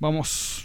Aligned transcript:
Vamos. 0.00 0.64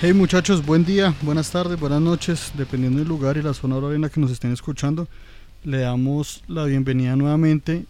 Hey 0.00 0.14
muchachos, 0.14 0.64
buen 0.64 0.86
día, 0.86 1.12
buenas 1.20 1.50
tardes, 1.50 1.78
buenas 1.78 2.00
noches, 2.00 2.52
dependiendo 2.54 3.00
del 3.00 3.08
lugar 3.08 3.36
y 3.36 3.42
la 3.42 3.52
zona 3.52 3.76
horaria 3.76 3.96
en 3.96 4.00
la 4.00 4.08
que 4.08 4.18
nos 4.18 4.30
estén 4.30 4.50
escuchando. 4.50 5.08
Le 5.62 5.80
damos 5.80 6.42
la 6.48 6.64
bienvenida 6.64 7.16
nuevamente 7.16 7.84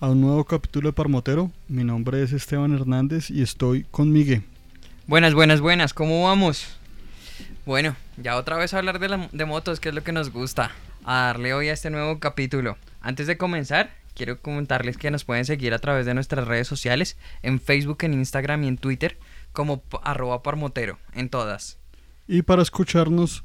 a 0.00 0.10
un 0.10 0.20
nuevo 0.20 0.44
capítulo 0.44 0.90
de 0.90 0.92
Parmotero. 0.92 1.50
Mi 1.68 1.84
nombre 1.84 2.22
es 2.22 2.34
Esteban 2.34 2.74
Hernández 2.74 3.30
y 3.30 3.40
estoy 3.40 3.86
con 3.90 4.12
Miguel. 4.12 4.42
Buenas, 5.06 5.32
buenas, 5.32 5.62
buenas, 5.62 5.94
¿cómo 5.94 6.24
vamos? 6.24 6.76
Bueno, 7.66 7.96
ya 8.16 8.36
otra 8.36 8.56
vez 8.56 8.74
a 8.74 8.78
hablar 8.78 8.98
de, 8.98 9.08
la- 9.08 9.28
de 9.32 9.44
motos, 9.44 9.80
que 9.80 9.88
es 9.88 9.94
lo 9.94 10.04
que 10.04 10.12
nos 10.12 10.30
gusta. 10.30 10.70
A 11.04 11.26
darle 11.26 11.54
hoy 11.54 11.68
a 11.68 11.72
este 11.72 11.90
nuevo 11.90 12.18
capítulo. 12.18 12.76
Antes 13.00 13.26
de 13.26 13.36
comenzar, 13.36 13.94
quiero 14.14 14.40
comentarles 14.40 14.96
que 14.96 15.10
nos 15.10 15.24
pueden 15.24 15.44
seguir 15.44 15.72
a 15.74 15.78
través 15.78 16.06
de 16.06 16.14
nuestras 16.14 16.46
redes 16.46 16.66
sociales, 16.68 17.16
en 17.42 17.60
Facebook, 17.60 17.98
en 18.02 18.14
Instagram 18.14 18.64
y 18.64 18.68
en 18.68 18.78
Twitter, 18.78 19.18
como 19.52 19.82
arroba 20.02 20.42
parmotero, 20.42 20.98
en 21.14 21.28
todas. 21.28 21.78
Y 22.26 22.42
para 22.42 22.62
escucharnos, 22.62 23.44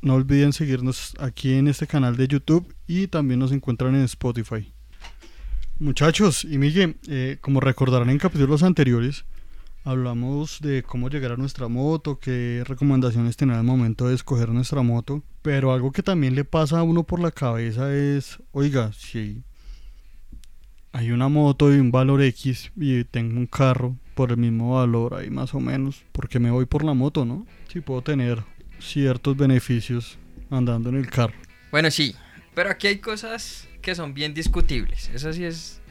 no 0.00 0.14
olviden 0.14 0.52
seguirnos 0.52 1.14
aquí 1.18 1.54
en 1.54 1.68
este 1.68 1.86
canal 1.86 2.16
de 2.16 2.28
YouTube 2.28 2.72
y 2.86 3.08
también 3.08 3.40
nos 3.40 3.52
encuentran 3.52 3.94
en 3.94 4.02
Spotify. 4.02 4.72
Muchachos, 5.78 6.44
y 6.44 6.58
Miguel, 6.58 6.96
eh, 7.08 7.38
como 7.40 7.58
recordarán 7.60 8.10
en 8.10 8.18
capítulos 8.18 8.62
anteriores, 8.62 9.24
hablamos 9.84 10.60
de 10.60 10.82
cómo 10.82 11.08
llegar 11.08 11.32
a 11.32 11.36
nuestra 11.36 11.68
moto, 11.68 12.18
qué 12.18 12.62
recomendaciones 12.66 13.36
tener 13.36 13.56
al 13.56 13.64
momento 13.64 14.08
de 14.08 14.14
escoger 14.14 14.50
nuestra 14.50 14.82
moto, 14.82 15.22
pero 15.42 15.72
algo 15.72 15.92
que 15.92 16.02
también 16.02 16.34
le 16.34 16.44
pasa 16.44 16.78
a 16.78 16.82
uno 16.82 17.04
por 17.04 17.20
la 17.20 17.30
cabeza 17.30 17.94
es, 17.94 18.38
oiga, 18.52 18.92
si 18.92 19.42
hay 20.92 21.10
una 21.10 21.28
moto 21.28 21.68
de 21.68 21.80
un 21.80 21.90
valor 21.90 22.22
X 22.22 22.72
y 22.76 23.04
tengo 23.04 23.38
un 23.38 23.46
carro 23.46 23.96
por 24.14 24.30
el 24.30 24.36
mismo 24.36 24.74
valor 24.74 25.14
ahí 25.14 25.30
más 25.30 25.54
o 25.54 25.60
menos, 25.60 26.04
porque 26.12 26.38
me 26.38 26.50
voy 26.50 26.66
por 26.66 26.84
la 26.84 26.94
moto, 26.94 27.24
¿no? 27.24 27.46
Si 27.68 27.80
puedo 27.80 28.02
tener 28.02 28.42
ciertos 28.78 29.36
beneficios 29.36 30.18
andando 30.50 30.90
en 30.90 30.96
el 30.96 31.08
carro. 31.08 31.34
Bueno, 31.70 31.90
sí, 31.90 32.14
pero 32.54 32.70
aquí 32.70 32.86
hay 32.86 32.98
cosas 32.98 33.68
que 33.80 33.94
son 33.94 34.14
bien 34.14 34.34
discutibles. 34.34 35.10
Eso 35.10 35.32
sí 35.32 35.44
es. 35.44 35.81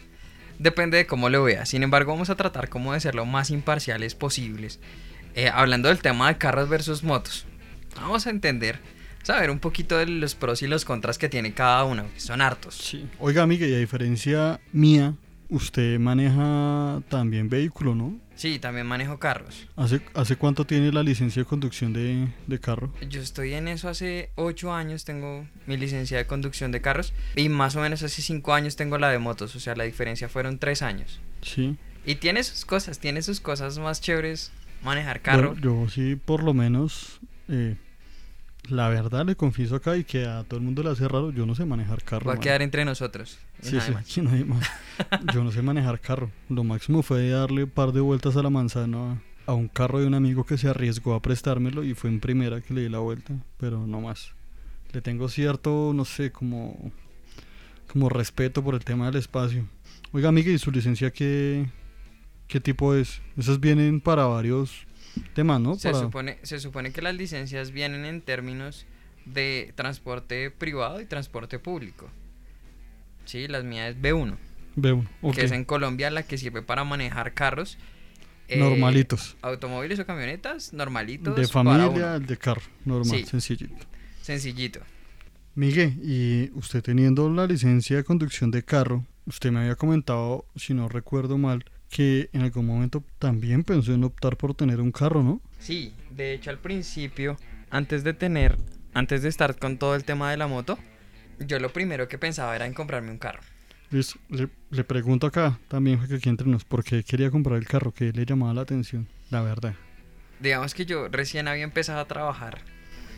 Depende 0.61 0.97
de 0.97 1.07
cómo 1.07 1.29
lo 1.29 1.43
veas. 1.43 1.69
Sin 1.69 1.81
embargo, 1.81 2.11
vamos 2.11 2.29
a 2.29 2.35
tratar 2.35 2.69
como 2.69 2.93
de 2.93 2.99
ser 2.99 3.15
lo 3.15 3.25
más 3.25 3.49
imparciales 3.49 4.13
posibles. 4.13 4.79
Eh, 5.33 5.49
hablando 5.51 5.89
del 5.89 5.97
tema 5.97 6.27
de 6.27 6.37
carros 6.37 6.69
versus 6.69 7.03
motos. 7.03 7.47
Vamos 7.95 8.27
a 8.27 8.29
entender, 8.29 8.79
saber 9.23 9.49
un 9.49 9.57
poquito 9.57 9.97
de 9.97 10.05
los 10.05 10.35
pros 10.35 10.61
y 10.61 10.67
los 10.67 10.85
contras 10.85 11.17
que 11.17 11.29
tiene 11.29 11.55
cada 11.55 11.83
uno, 11.85 12.05
que 12.13 12.19
son 12.19 12.41
hartos. 12.41 12.75
Sí. 12.75 13.09
Oiga, 13.17 13.41
amiga, 13.41 13.65
y 13.65 13.73
a 13.73 13.79
diferencia 13.79 14.59
mía, 14.71 15.15
usted 15.51 15.99
maneja 15.99 17.01
también 17.09 17.49
vehículo, 17.49 17.93
¿no? 17.93 18.17
Sí, 18.35 18.57
también 18.57 18.87
manejo 18.87 19.19
carros. 19.19 19.67
¿Hace, 19.75 20.01
hace 20.15 20.35
cuánto 20.35 20.65
tiene 20.65 20.91
la 20.91 21.03
licencia 21.03 21.43
de 21.43 21.45
conducción 21.45 21.93
de, 21.93 22.29
de 22.47 22.59
carro? 22.59 22.91
Yo 23.07 23.21
estoy 23.21 23.53
en 23.53 23.67
eso 23.67 23.87
hace 23.87 24.31
8 24.35 24.73
años, 24.73 25.05
tengo 25.05 25.45
mi 25.67 25.77
licencia 25.77 26.17
de 26.17 26.25
conducción 26.25 26.71
de 26.71 26.81
carros. 26.81 27.13
Y 27.35 27.49
más 27.49 27.75
o 27.75 27.81
menos 27.81 28.01
hace 28.01 28.21
5 28.21 28.53
años 28.53 28.75
tengo 28.75 28.97
la 28.97 29.09
de 29.09 29.19
motos. 29.19 29.55
O 29.55 29.59
sea, 29.59 29.75
la 29.75 29.83
diferencia 29.83 30.27
fueron 30.27 30.57
3 30.57 30.81
años. 30.81 31.19
Sí. 31.41 31.77
Y 32.05 32.15
tiene 32.15 32.43
sus 32.43 32.65
cosas, 32.65 32.97
tiene 32.97 33.21
sus 33.21 33.41
cosas 33.41 33.77
más 33.77 34.01
chéveres 34.01 34.51
manejar 34.83 35.21
carro. 35.21 35.49
Bueno, 35.49 35.83
yo 35.83 35.89
sí, 35.89 36.15
por 36.15 36.41
lo 36.41 36.53
menos, 36.53 37.19
eh, 37.47 37.75
la 38.69 38.89
verdad 38.89 39.25
le 39.25 39.35
confieso 39.35 39.75
acá 39.75 39.97
y 39.97 40.03
que 40.03 40.25
a 40.25 40.43
todo 40.43 40.59
el 40.59 40.65
mundo 40.65 40.83
le 40.83 40.89
hace 40.89 41.07
raro, 41.07 41.31
yo 41.31 41.45
no 41.45 41.55
sé 41.55 41.65
manejar 41.65 42.03
carro. 42.03 42.25
Va 42.25 42.33
a 42.33 42.35
man. 42.35 42.43
quedar 42.43 42.61
entre 42.61 42.85
nosotros. 42.85 43.39
Sí, 43.61 43.79
sí, 43.81 43.91
más. 43.91 44.03
aquí 44.03 44.21
nadie 44.21 44.45
más. 44.45 44.67
Yo 45.33 45.43
no 45.43 45.51
sé 45.51 45.61
manejar 45.61 45.99
carro. 45.99 46.31
Lo 46.49 46.63
máximo 46.63 47.01
fue 47.03 47.29
darle 47.29 47.63
un 47.65 47.69
par 47.69 47.91
de 47.91 48.01
vueltas 48.01 48.35
a 48.35 48.43
la 48.43 48.49
manzana 48.49 49.21
a 49.45 49.53
un 49.53 49.67
carro 49.67 49.99
de 49.99 50.07
un 50.07 50.13
amigo 50.13 50.45
que 50.45 50.57
se 50.57 50.67
arriesgó 50.67 51.13
a 51.13 51.21
prestármelo 51.21 51.83
y 51.83 51.93
fue 51.93 52.09
en 52.09 52.19
primera 52.19 52.61
que 52.61 52.73
le 52.73 52.81
di 52.81 52.89
la 52.89 52.99
vuelta, 52.99 53.33
pero 53.57 53.85
no 53.85 54.01
más. 54.01 54.33
Le 54.93 55.01
tengo 55.01 55.29
cierto, 55.29 55.91
no 55.93 56.05
sé, 56.05 56.31
como, 56.31 56.91
como 57.91 58.09
respeto 58.09 58.63
por 58.63 58.75
el 58.75 58.83
tema 58.83 59.07
del 59.07 59.17
espacio. 59.17 59.67
Oiga, 60.11 60.29
amiga, 60.29 60.51
¿y 60.51 60.57
su 60.57 60.71
licencia 60.71 61.11
qué, 61.11 61.67
qué 62.47 62.59
tipo 62.59 62.93
es? 62.95 63.21
Esas 63.37 63.59
vienen 63.59 64.01
para 64.01 64.25
varios 64.25 64.85
Se, 65.35 65.43
Para- 65.91 65.99
supone, 66.03 66.37
se 66.43 66.59
supone 66.59 66.91
que 66.91 67.01
las 67.01 67.15
licencias 67.15 67.71
vienen 67.71 68.05
en 68.05 68.21
términos 68.21 68.85
de 69.25 69.73
transporte 69.75 70.51
privado 70.51 70.99
y 71.01 71.05
transporte 71.05 71.59
público. 71.59 72.09
Sí, 73.25 73.47
las 73.47 73.63
mías 73.63 73.91
es 73.95 74.01
B1, 74.01 74.35
Veo, 74.75 75.05
ok. 75.21 75.35
que 75.35 75.43
es 75.45 75.51
en 75.51 75.63
Colombia 75.65 76.09
la 76.09 76.23
que 76.23 76.37
sirve 76.37 76.61
para 76.61 76.83
manejar 76.83 77.33
carros. 77.33 77.77
eh, 78.47 78.57
Normalitos. 78.59 79.37
Automóviles 79.41 79.97
o 79.99 80.05
camionetas 80.05 80.73
normalitos. 80.73 81.35
De 81.37 81.47
familia, 81.47 82.19
de 82.19 82.37
carro, 82.37 82.61
normal, 82.83 83.19
Sí. 83.19 83.23
sencillito. 83.25 83.85
Sencillito. 84.21 84.81
Miguel, 85.55 85.93
y 86.03 86.49
usted 86.57 86.81
teniendo 86.81 87.29
la 87.29 87.45
licencia 87.47 87.95
de 87.95 88.03
conducción 88.03 88.51
de 88.51 88.63
carro, 88.63 89.05
usted 89.25 89.51
me 89.51 89.61
había 89.61 89.75
comentado, 89.75 90.45
si 90.57 90.73
no 90.73 90.89
recuerdo 90.89 91.37
mal, 91.37 91.63
que 91.91 92.29
en 92.31 92.41
algún 92.41 92.65
momento 92.65 93.03
también 93.19 93.63
pensó 93.63 93.93
en 93.93 94.03
optar 94.05 94.37
por 94.37 94.55
tener 94.55 94.79
un 94.79 94.91
carro, 94.91 95.21
¿no? 95.21 95.41
Sí, 95.59 95.93
de 96.09 96.33
hecho 96.33 96.49
al 96.49 96.57
principio, 96.57 97.37
antes 97.69 98.03
de 98.03 98.13
tener, 98.13 98.57
antes 98.93 99.21
de 99.21 99.29
estar 99.29 99.57
con 99.59 99.77
todo 99.77 99.93
el 99.95 100.05
tema 100.05 100.31
de 100.31 100.37
la 100.37 100.47
moto, 100.47 100.79
yo 101.39 101.59
lo 101.59 101.71
primero 101.73 102.07
que 102.07 102.17
pensaba 102.17 102.55
era 102.55 102.65
en 102.65 102.73
comprarme 102.73 103.11
un 103.11 103.17
carro. 103.17 103.41
Listo, 103.89 104.17
le, 104.29 104.47
le 104.69 104.83
pregunto 104.85 105.27
acá 105.27 105.59
también, 105.67 105.99
que 106.07 106.15
aquí 106.15 106.29
entre 106.29 106.47
nos, 106.47 106.63
¿por 106.63 106.81
qué 106.81 107.03
quería 107.03 107.29
comprar 107.29 107.59
el 107.59 107.67
carro? 107.67 107.91
que 107.93 108.13
le 108.13 108.25
llamaba 108.25 108.53
la 108.53 108.61
atención? 108.61 109.07
La 109.29 109.41
verdad. 109.41 109.73
Digamos 110.39 110.73
que 110.73 110.85
yo 110.85 111.09
recién 111.09 111.49
había 111.49 111.65
empezado 111.65 111.99
a 111.99 112.07
trabajar, 112.07 112.59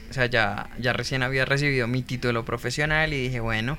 o 0.09 0.13
sea, 0.13 0.25
ya, 0.25 0.69
ya 0.79 0.93
recién 0.93 1.21
había 1.21 1.45
recibido 1.45 1.87
mi 1.87 2.01
título 2.01 2.43
profesional 2.43 3.13
y 3.13 3.21
dije, 3.21 3.39
bueno, 3.39 3.77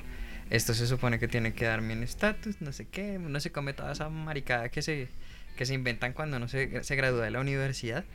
esto 0.49 0.73
se 0.73 0.87
supone 0.87 1.19
que 1.19 1.27
tiene 1.27 1.53
que 1.53 1.65
darme 1.65 1.93
un 1.93 2.03
estatus, 2.03 2.61
no 2.61 2.71
sé 2.71 2.87
qué, 2.87 3.17
no 3.19 3.39
se 3.39 3.51
come 3.51 3.73
toda 3.73 3.91
esa 3.91 4.09
maricada 4.09 4.69
que 4.69 4.81
se, 4.81 5.07
que 5.57 5.65
se 5.65 5.73
inventan 5.73 6.13
cuando 6.13 6.37
uno 6.37 6.47
se, 6.47 6.83
se 6.83 6.95
gradúa 6.95 7.25
de 7.25 7.31
la 7.31 7.39
universidad. 7.39 8.05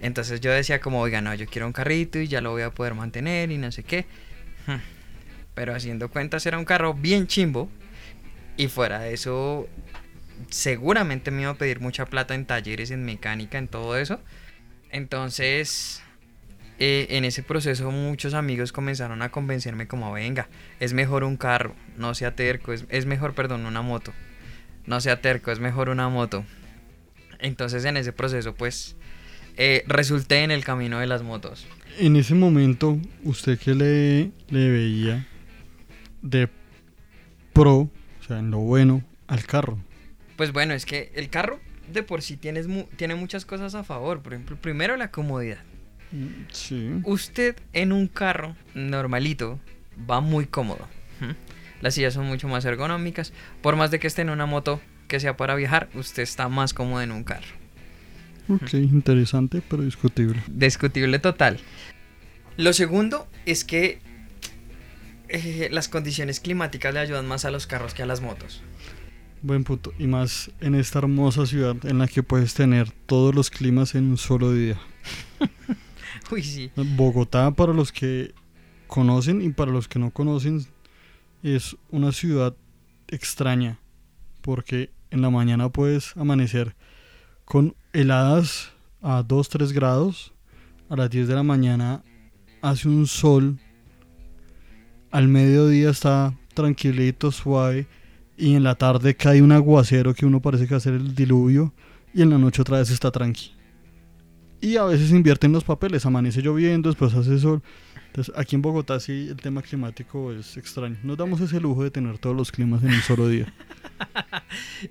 Entonces 0.00 0.40
yo 0.40 0.50
decía 0.50 0.80
como, 0.80 1.00
oiga, 1.00 1.20
no, 1.20 1.34
yo 1.34 1.46
quiero 1.46 1.66
un 1.66 1.72
carrito 1.72 2.18
y 2.18 2.28
ya 2.28 2.40
lo 2.40 2.50
voy 2.50 2.62
a 2.62 2.70
poder 2.70 2.94
mantener 2.94 3.50
y 3.50 3.58
no 3.58 3.72
sé 3.72 3.82
qué. 3.82 4.06
Hmm. 4.66 4.80
Pero 5.54 5.74
haciendo 5.74 6.10
cuentas 6.10 6.44
era 6.46 6.58
un 6.58 6.64
carro 6.64 6.94
bien 6.94 7.26
chimbo. 7.26 7.70
Y 8.58 8.68
fuera 8.68 9.00
de 9.00 9.12
eso, 9.14 9.68
seguramente 10.50 11.30
me 11.30 11.42
iba 11.42 11.50
a 11.50 11.54
pedir 11.54 11.80
mucha 11.80 12.06
plata 12.06 12.34
en 12.34 12.46
talleres, 12.46 12.90
en 12.90 13.04
mecánica, 13.04 13.58
en 13.58 13.68
todo 13.68 13.96
eso. 13.98 14.20
Entonces, 14.90 16.02
eh, 16.78 17.06
en 17.10 17.24
ese 17.24 17.42
proceso 17.42 17.90
muchos 17.90 18.34
amigos 18.34 18.72
comenzaron 18.72 19.22
a 19.22 19.30
convencerme 19.30 19.86
como, 19.88 20.12
venga, 20.12 20.48
es 20.80 20.92
mejor 20.92 21.24
un 21.24 21.36
carro, 21.36 21.74
no 21.96 22.14
sea 22.14 22.34
terco, 22.34 22.72
es, 22.72 22.84
es 22.88 23.06
mejor, 23.06 23.34
perdón, 23.34 23.66
una 23.66 23.82
moto. 23.82 24.12
No 24.86 25.00
sea 25.00 25.20
terco, 25.20 25.50
es 25.50 25.58
mejor 25.58 25.88
una 25.88 26.08
moto. 26.08 26.44
Entonces 27.40 27.84
en 27.84 27.96
ese 27.96 28.12
proceso 28.12 28.54
pues 28.54 28.96
eh, 29.56 29.84
resulté 29.86 30.42
en 30.44 30.50
el 30.50 30.64
camino 30.64 30.98
de 31.00 31.06
las 31.06 31.22
motos. 31.22 31.66
En 31.98 32.16
ese 32.16 32.34
momento, 32.34 32.98
¿usted 33.24 33.58
qué 33.58 33.74
le, 33.74 34.30
le 34.50 34.70
veía 34.70 35.26
de 36.22 36.48
pro, 37.52 37.74
o 37.74 37.90
sea, 38.26 38.38
en 38.38 38.50
lo 38.50 38.58
bueno, 38.58 39.02
al 39.28 39.44
carro? 39.44 39.78
Pues 40.36 40.52
bueno, 40.52 40.74
es 40.74 40.84
que 40.84 41.10
el 41.14 41.30
carro 41.30 41.58
de 41.90 42.02
por 42.02 42.20
sí 42.20 42.36
tienes 42.36 42.66
mu- 42.68 42.84
tiene 42.96 43.14
muchas 43.14 43.46
cosas 43.46 43.74
a 43.74 43.82
favor. 43.82 44.20
Por 44.20 44.34
ejemplo, 44.34 44.56
primero 44.56 44.96
la 44.96 45.10
comodidad. 45.10 45.58
Sí. 46.50 47.00
Usted 47.04 47.56
en 47.72 47.92
un 47.92 48.08
carro 48.08 48.56
normalito 48.74 49.60
va 50.10 50.20
muy 50.20 50.46
cómodo. 50.46 50.86
Las 51.80 51.94
sillas 51.94 52.14
son 52.14 52.26
mucho 52.26 52.48
más 52.48 52.64
ergonómicas. 52.64 53.32
Por 53.62 53.76
más 53.76 53.90
de 53.90 53.98
que 53.98 54.06
esté 54.06 54.22
en 54.22 54.30
una 54.30 54.46
moto 54.46 54.80
que 55.08 55.20
sea 55.20 55.36
para 55.36 55.54
viajar, 55.54 55.88
usted 55.94 56.22
está 56.22 56.48
más 56.48 56.74
cómodo 56.74 57.02
en 57.02 57.12
un 57.12 57.24
carro. 57.24 57.46
Ok, 58.48 58.74
interesante, 58.74 59.62
pero 59.68 59.82
discutible. 59.82 60.42
Discutible 60.46 61.18
total. 61.18 61.58
Lo 62.56 62.72
segundo 62.72 63.26
es 63.44 63.64
que 63.64 64.00
eh, 65.28 65.68
las 65.70 65.88
condiciones 65.88 66.40
climáticas 66.40 66.94
le 66.94 67.00
ayudan 67.00 67.26
más 67.26 67.44
a 67.44 67.50
los 67.50 67.66
carros 67.66 67.92
que 67.92 68.02
a 68.02 68.06
las 68.06 68.20
motos. 68.20 68.62
Buen 69.42 69.64
punto. 69.64 69.92
Y 69.98 70.06
más 70.06 70.50
en 70.60 70.74
esta 70.74 71.00
hermosa 71.00 71.46
ciudad 71.46 71.76
en 71.84 71.98
la 71.98 72.08
que 72.08 72.22
puedes 72.22 72.54
tener 72.54 72.90
todos 72.90 73.34
los 73.34 73.50
climas 73.50 73.94
en 73.94 74.10
un 74.10 74.16
solo 74.16 74.52
día. 74.52 74.78
Bogotá, 76.96 77.50
para 77.50 77.72
los 77.72 77.92
que 77.92 78.34
conocen 78.86 79.42
y 79.42 79.50
para 79.50 79.72
los 79.72 79.88
que 79.88 79.98
no 79.98 80.10
conocen, 80.10 80.66
es 81.42 81.76
una 81.90 82.12
ciudad 82.12 82.54
extraña. 83.08 83.78
Porque 84.40 84.90
en 85.10 85.22
la 85.22 85.30
mañana 85.30 85.68
puedes 85.68 86.16
amanecer 86.16 86.76
con 87.44 87.74
heladas 87.92 88.72
a 89.02 89.22
2-3 89.22 89.72
grados. 89.72 90.32
A 90.88 90.96
las 90.96 91.10
10 91.10 91.26
de 91.26 91.34
la 91.34 91.42
mañana 91.42 92.04
hace 92.62 92.88
un 92.88 93.06
sol, 93.06 93.58
al 95.10 95.28
mediodía 95.28 95.90
está 95.90 96.34
tranquilito, 96.54 97.32
suave, 97.32 97.86
y 98.36 98.54
en 98.54 98.62
la 98.62 98.74
tarde 98.74 99.16
cae 99.16 99.42
un 99.42 99.52
aguacero 99.52 100.14
que 100.14 100.26
uno 100.26 100.40
parece 100.40 100.66
que 100.66 100.74
va 100.74 100.78
a 100.78 100.80
ser 100.80 100.94
el 100.94 101.14
diluvio, 101.14 101.72
y 102.14 102.22
en 102.22 102.30
la 102.30 102.38
noche 102.38 102.62
otra 102.62 102.78
vez 102.78 102.90
está 102.90 103.10
tranqui. 103.10 103.55
Y 104.60 104.76
a 104.76 104.84
veces 104.84 105.10
invierten 105.10 105.52
los 105.52 105.64
papeles, 105.64 106.06
amanece 106.06 106.40
lloviendo, 106.42 106.88
después 106.88 107.12
hace 107.14 107.38
sol. 107.38 107.62
Entonces, 108.06 108.34
aquí 108.36 108.56
en 108.56 108.62
Bogotá 108.62 108.98
sí 108.98 109.28
el 109.30 109.36
tema 109.36 109.60
climático 109.62 110.32
es 110.32 110.56
extraño. 110.56 110.96
Nos 111.02 111.18
damos 111.18 111.40
ese 111.40 111.60
lujo 111.60 111.84
de 111.84 111.90
tener 111.90 112.18
todos 112.18 112.34
los 112.34 112.50
climas 112.50 112.82
en 112.82 112.90
un 112.94 113.00
solo 113.02 113.28
día. 113.28 113.52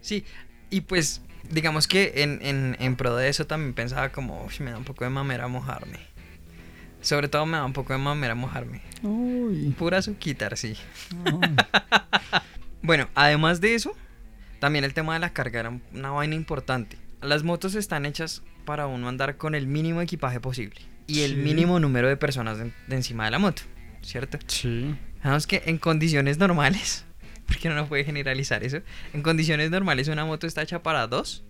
Sí, 0.01 0.23
y 0.71 0.81
pues 0.81 1.21
digamos 1.51 1.87
que 1.87 2.13
en, 2.23 2.39
en, 2.41 2.75
en 2.79 2.95
pro 2.95 3.15
de 3.15 3.29
eso 3.29 3.45
también 3.45 3.73
pensaba 3.73 4.11
como, 4.11 4.43
"Uy, 4.45 4.53
me 4.65 4.71
da 4.71 4.77
un 4.79 4.83
poco 4.83 5.03
de 5.03 5.09
mamera 5.11 5.47
mojarme. 5.47 5.99
Sobre 7.01 7.27
todo 7.27 7.45
me 7.45 7.57
da 7.57 7.65
un 7.65 7.73
poco 7.73 7.93
de 7.93 7.99
mamera 7.99 8.33
mojarme. 8.33 8.81
Uy, 9.03 9.75
Pura 9.77 10.01
suquitar, 10.01 10.57
sí. 10.57 10.75
ay. 11.25 11.55
Bueno, 12.81 13.09
además 13.15 13.61
de 13.61 13.75
eso, 13.75 13.93
también 14.59 14.85
el 14.85 14.93
tema 14.93 15.13
de 15.15 15.19
la 15.19 15.33
carga 15.33 15.59
era 15.61 15.79
una 15.93 16.11
vaina 16.11 16.35
importante. 16.35 16.97
Las 17.21 17.43
motos 17.43 17.73
están 17.75 18.05
hechas 18.05 18.41
para 18.65 18.87
uno 18.87 19.07
andar 19.07 19.37
con 19.37 19.55
el 19.55 19.67
mínimo 19.67 20.01
equipaje 20.01 20.39
posible 20.39 20.81
y 21.07 21.21
el 21.21 21.31
Sí. 21.31 21.37
mínimo 21.37 21.79
número 21.79 22.07
de 22.07 22.17
personas 22.17 22.57
de, 22.57 22.71
de 22.87 22.95
encima 22.95 23.25
de 23.25 23.31
la 23.31 23.39
moto, 23.39 23.61
¿cierto? 24.01 24.39
Sí. 24.47 24.95
Sabemos 25.21 25.47
que 25.47 25.63
en 25.67 25.77
condiciones 25.77 26.37
normales, 26.37 27.05
porque 27.47 27.69
no 27.69 27.85
puede 27.87 28.03
generalizar 28.03 28.63
eso, 28.63 28.79
en 29.13 29.21
condiciones 29.21 29.69
normales 29.71 30.07
una 30.07 30.25
moto 30.25 30.47
está 30.47 30.61
hecha 30.63 30.81
para 30.83 31.07
dos 31.07 31.43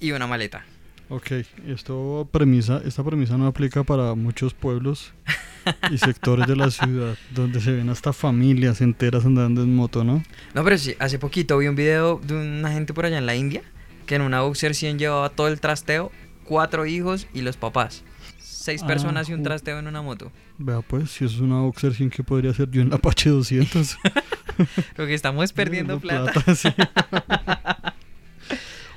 y 0.00 0.10
una 0.12 0.26
maleta. 0.26 0.64
Ok, 1.08 1.30
esto 1.68 2.28
premisa, 2.32 2.82
esta 2.84 3.04
premisa 3.04 3.36
no 3.36 3.46
aplica 3.46 3.84
para 3.84 4.14
muchos 4.16 4.54
pueblos 4.54 5.12
y 5.90 5.98
sectores 5.98 6.48
de 6.48 6.56
la 6.56 6.70
ciudad 6.72 7.16
donde 7.30 7.60
se 7.60 7.70
ven 7.70 7.88
hasta 7.90 8.12
familias 8.12 8.80
enteras 8.80 9.24
andando 9.24 9.62
en 9.62 9.72
moto, 9.74 10.02
¿no? 10.02 10.24
No, 10.52 10.64
pero 10.64 10.76
sí, 10.78 10.96
hace 10.98 11.20
poquito 11.20 11.58
vi 11.58 11.68
un 11.68 11.76
video 11.76 12.20
de 12.24 12.34
una 12.34 12.72
gente 12.72 12.92
por 12.92 13.06
allá 13.06 13.18
en 13.18 13.26
la 13.26 13.36
India 13.36 13.62
que 14.06 14.16
en 14.16 14.22
una 14.22 14.40
Boxer 14.40 14.74
100 14.74 14.98
llevaba 14.98 15.30
todo 15.30 15.46
el 15.48 15.60
trasteo, 15.60 16.10
cuatro 16.46 16.86
hijos 16.86 17.26
y 17.34 17.42
los 17.42 17.56
papás. 17.56 18.02
Seis 18.38 18.82
Ah, 18.82 18.86
personas 18.86 19.28
y 19.28 19.32
un 19.32 19.42
trasteo 19.42 19.78
en 19.78 19.86
una 19.86 20.02
moto. 20.02 20.32
Vea 20.58 20.80
pues, 20.80 21.10
si 21.10 21.24
es 21.24 21.38
una 21.38 21.60
Boxer 21.60 21.94
100 21.94 22.10
que 22.10 22.24
podría 22.24 22.52
ser 22.52 22.70
yo 22.70 22.82
en 22.82 22.90
la 22.90 22.96
Apache 22.96 23.30
200. 23.30 23.98
Lo 24.96 25.06
que 25.06 25.14
estamos 25.14 25.52
perdiendo 25.54 26.00
plata. 26.00 26.32
sí. 26.54 26.68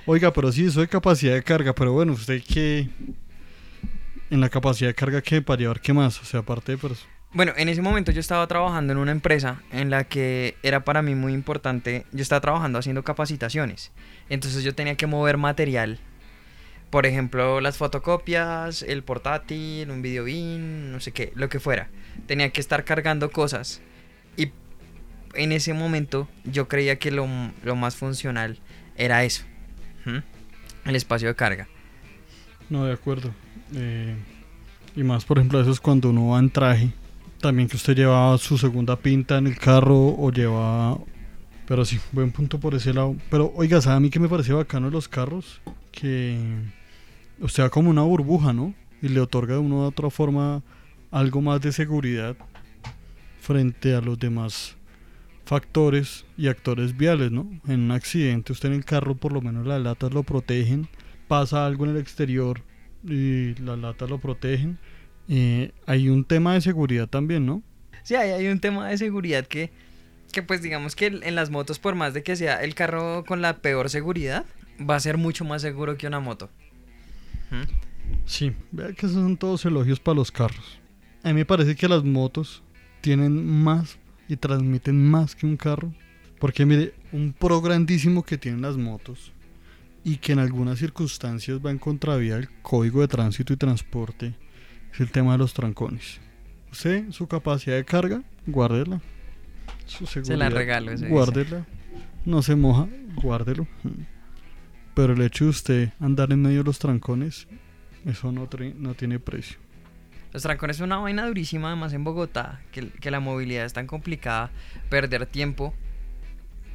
Oiga, 0.05 0.33
pero 0.33 0.51
sí, 0.51 0.65
eso 0.65 0.79
de 0.79 0.87
capacidad 0.87 1.33
de 1.35 1.43
carga, 1.43 1.73
pero 1.75 1.93
bueno, 1.93 2.13
usted 2.13 2.41
que 2.41 2.89
en 4.31 4.41
la 4.41 4.49
capacidad 4.49 4.89
de 4.89 4.95
carga 4.95 5.21
que 5.21 5.41
para 5.41 5.59
llevar 5.59 5.81
qué 5.81 5.93
más, 5.93 6.19
o 6.19 6.25
sea, 6.25 6.39
aparte 6.39 6.75
de 6.75 6.79
Bueno, 7.33 7.53
en 7.57 7.69
ese 7.69 7.81
momento 7.83 8.11
yo 8.11 8.19
estaba 8.19 8.47
trabajando 8.47 8.93
en 8.93 8.99
una 8.99 9.11
empresa 9.11 9.61
en 9.71 9.91
la 9.91 10.05
que 10.05 10.55
era 10.63 10.83
para 10.83 11.03
mí 11.03 11.13
muy 11.13 11.33
importante. 11.33 12.05
Yo 12.11 12.23
estaba 12.23 12.41
trabajando 12.41 12.79
haciendo 12.79 13.03
capacitaciones. 13.03 13.91
Entonces 14.29 14.63
yo 14.63 14.73
tenía 14.73 14.95
que 14.95 15.05
mover 15.05 15.37
material. 15.37 15.99
Por 16.89 17.05
ejemplo, 17.05 17.61
las 17.61 17.77
fotocopias, 17.77 18.81
el 18.81 19.03
portátil, 19.03 19.91
un 19.91 20.01
video 20.01 20.23
bin, 20.23 20.91
no 20.91 20.99
sé 20.99 21.11
qué, 21.11 21.31
lo 21.35 21.47
que 21.47 21.59
fuera. 21.59 21.89
Tenía 22.25 22.49
que 22.49 22.61
estar 22.61 22.83
cargando 22.83 23.29
cosas. 23.29 23.81
Y 24.37 24.51
en 25.35 25.51
ese 25.51 25.73
momento 25.73 26.27
yo 26.45 26.67
creía 26.67 26.97
que 26.97 27.11
lo, 27.11 27.27
lo 27.63 27.75
más 27.75 27.95
funcional 27.95 28.59
era 28.95 29.23
eso. 29.23 29.43
El 30.85 30.95
espacio 30.95 31.27
de 31.27 31.35
carga. 31.35 31.67
No, 32.69 32.85
de 32.85 32.93
acuerdo. 32.93 33.31
Eh, 33.75 34.15
y 34.95 35.03
más, 35.03 35.25
por 35.25 35.37
ejemplo, 35.37 35.61
eso 35.61 35.69
es 35.69 35.79
cuando 35.79 36.09
uno 36.09 36.29
va 36.29 36.39
en 36.39 36.49
traje. 36.49 36.91
También 37.39 37.69
que 37.69 37.75
usted 37.75 37.95
lleva 37.95 38.35
su 38.39 38.57
segunda 38.57 38.95
pinta 38.95 39.37
en 39.37 39.47
el 39.47 39.57
carro 39.57 40.15
o 40.17 40.31
lleva... 40.31 40.97
Pero 41.67 41.85
sí, 41.85 41.99
buen 42.11 42.31
punto 42.31 42.59
por 42.59 42.73
ese 42.73 42.93
lado. 42.95 43.15
Pero 43.29 43.51
oiga, 43.55 43.79
¿sabe 43.79 43.97
a 43.97 43.99
mí 43.99 44.09
que 44.09 44.19
me 44.19 44.27
parece 44.27 44.53
bacano 44.53 44.89
los 44.89 45.07
carros? 45.07 45.61
Que 45.91 46.39
usted 47.41 47.63
va 47.63 47.69
como 47.69 47.89
una 47.89 48.01
burbuja, 48.01 48.53
¿no? 48.53 48.73
Y 49.01 49.09
le 49.09 49.19
otorga 49.19 49.53
de 49.53 49.59
una 49.59 49.75
u 49.75 49.79
otra 49.79 50.09
forma 50.09 50.61
algo 51.11 51.41
más 51.41 51.61
de 51.61 51.71
seguridad 51.71 52.35
frente 53.41 53.95
a 53.95 54.01
los 54.01 54.19
demás 54.19 54.75
factores 55.45 56.25
y 56.37 56.47
actores 56.47 56.95
viales, 56.95 57.31
¿no? 57.31 57.49
En 57.67 57.81
un 57.81 57.91
accidente, 57.91 58.51
usted 58.51 58.69
en 58.69 58.75
el 58.75 58.85
carro 58.85 59.15
por 59.15 59.33
lo 59.33 59.41
menos 59.41 59.65
las 59.65 59.81
latas 59.81 60.13
lo 60.13 60.23
protegen, 60.23 60.87
pasa 61.27 61.65
algo 61.65 61.85
en 61.85 61.91
el 61.91 61.97
exterior 61.97 62.61
y 63.03 63.55
las 63.55 63.79
latas 63.79 64.09
lo 64.09 64.19
protegen. 64.19 64.77
Eh, 65.27 65.71
hay 65.85 66.09
un 66.09 66.25
tema 66.25 66.53
de 66.53 66.61
seguridad 66.61 67.07
también, 67.07 67.45
¿no? 67.45 67.63
Sí, 68.03 68.15
ahí 68.15 68.31
hay 68.31 68.47
un 68.47 68.59
tema 68.59 68.87
de 68.89 68.97
seguridad 68.97 69.47
que, 69.47 69.71
que 70.31 70.43
pues 70.43 70.61
digamos 70.61 70.95
que 70.95 71.07
en 71.07 71.35
las 71.35 71.49
motos, 71.49 71.79
por 71.79 71.95
más 71.95 72.13
de 72.13 72.23
que 72.23 72.35
sea 72.35 72.63
el 72.63 72.75
carro 72.75 73.23
con 73.25 73.41
la 73.41 73.57
peor 73.57 73.89
seguridad, 73.89 74.45
va 74.87 74.95
a 74.95 74.99
ser 74.99 75.17
mucho 75.17 75.45
más 75.45 75.61
seguro 75.61 75.97
que 75.97 76.07
una 76.07 76.19
moto. 76.19 76.49
Sí, 78.25 78.53
vea 78.71 78.87
que 78.93 79.05
esos 79.05 79.13
son 79.13 79.37
todos 79.37 79.65
elogios 79.65 79.99
para 79.99 80.15
los 80.15 80.31
carros. 80.31 80.79
A 81.23 81.29
mí 81.29 81.33
me 81.35 81.45
parece 81.45 81.75
que 81.75 81.87
las 81.87 82.03
motos 82.03 82.63
tienen 83.01 83.45
más 83.45 83.97
y 84.27 84.35
transmiten 84.35 85.09
más 85.09 85.35
que 85.35 85.45
un 85.45 85.57
carro. 85.57 85.93
Porque 86.39 86.65
mire, 86.65 86.93
un 87.11 87.33
pro 87.33 87.61
grandísimo 87.61 88.23
que 88.23 88.37
tienen 88.37 88.61
las 88.61 88.77
motos 88.77 89.33
y 90.03 90.17
que 90.17 90.31
en 90.31 90.39
algunas 90.39 90.79
circunstancias 90.79 91.59
va 91.63 91.71
en 91.71 91.77
contravía 91.79 92.35
del 92.35 92.49
código 92.61 93.01
de 93.01 93.07
tránsito 93.09 93.51
y 93.51 93.57
transporte 93.57 94.33
es 94.93 94.99
el 95.01 95.11
tema 95.11 95.33
de 95.33 95.39
los 95.39 95.53
trancones. 95.53 96.19
Usted, 96.71 97.11
su 97.11 97.27
capacidad 97.27 97.75
de 97.75 97.83
carga, 97.83 98.23
guárdela. 98.47 99.01
Su 99.85 100.05
Se 100.05 100.19
la 100.19 100.25
seguridad, 100.27 100.51
regalo. 100.51 100.85
se 100.91 100.95
dice. 100.97 101.07
guárdela. 101.09 101.65
No 102.25 102.41
se 102.41 102.55
moja, 102.55 102.87
guárdelo. 103.21 103.67
Pero 104.99 105.13
el 105.13 105.21
hecho 105.21 105.45
de 105.45 105.49
usted 105.51 105.89
andar 106.01 106.29
en 106.33 106.41
medio 106.41 106.57
de 106.57 106.65
los 106.65 106.77
trancones, 106.77 107.47
eso 108.05 108.33
no, 108.33 108.49
no 108.75 108.93
tiene 108.95 109.17
precio. 109.17 109.57
Los 110.33 110.43
trancones 110.43 110.75
son 110.75 110.87
una 110.87 110.97
vaina 110.97 111.25
durísima, 111.25 111.69
además 111.69 111.93
en 111.93 112.03
Bogotá, 112.03 112.59
que, 112.73 112.89
que 112.89 113.09
la 113.09 113.21
movilidad 113.21 113.63
es 113.63 113.71
tan 113.71 113.87
complicada, 113.87 114.51
perder 114.89 115.25
tiempo 115.25 115.73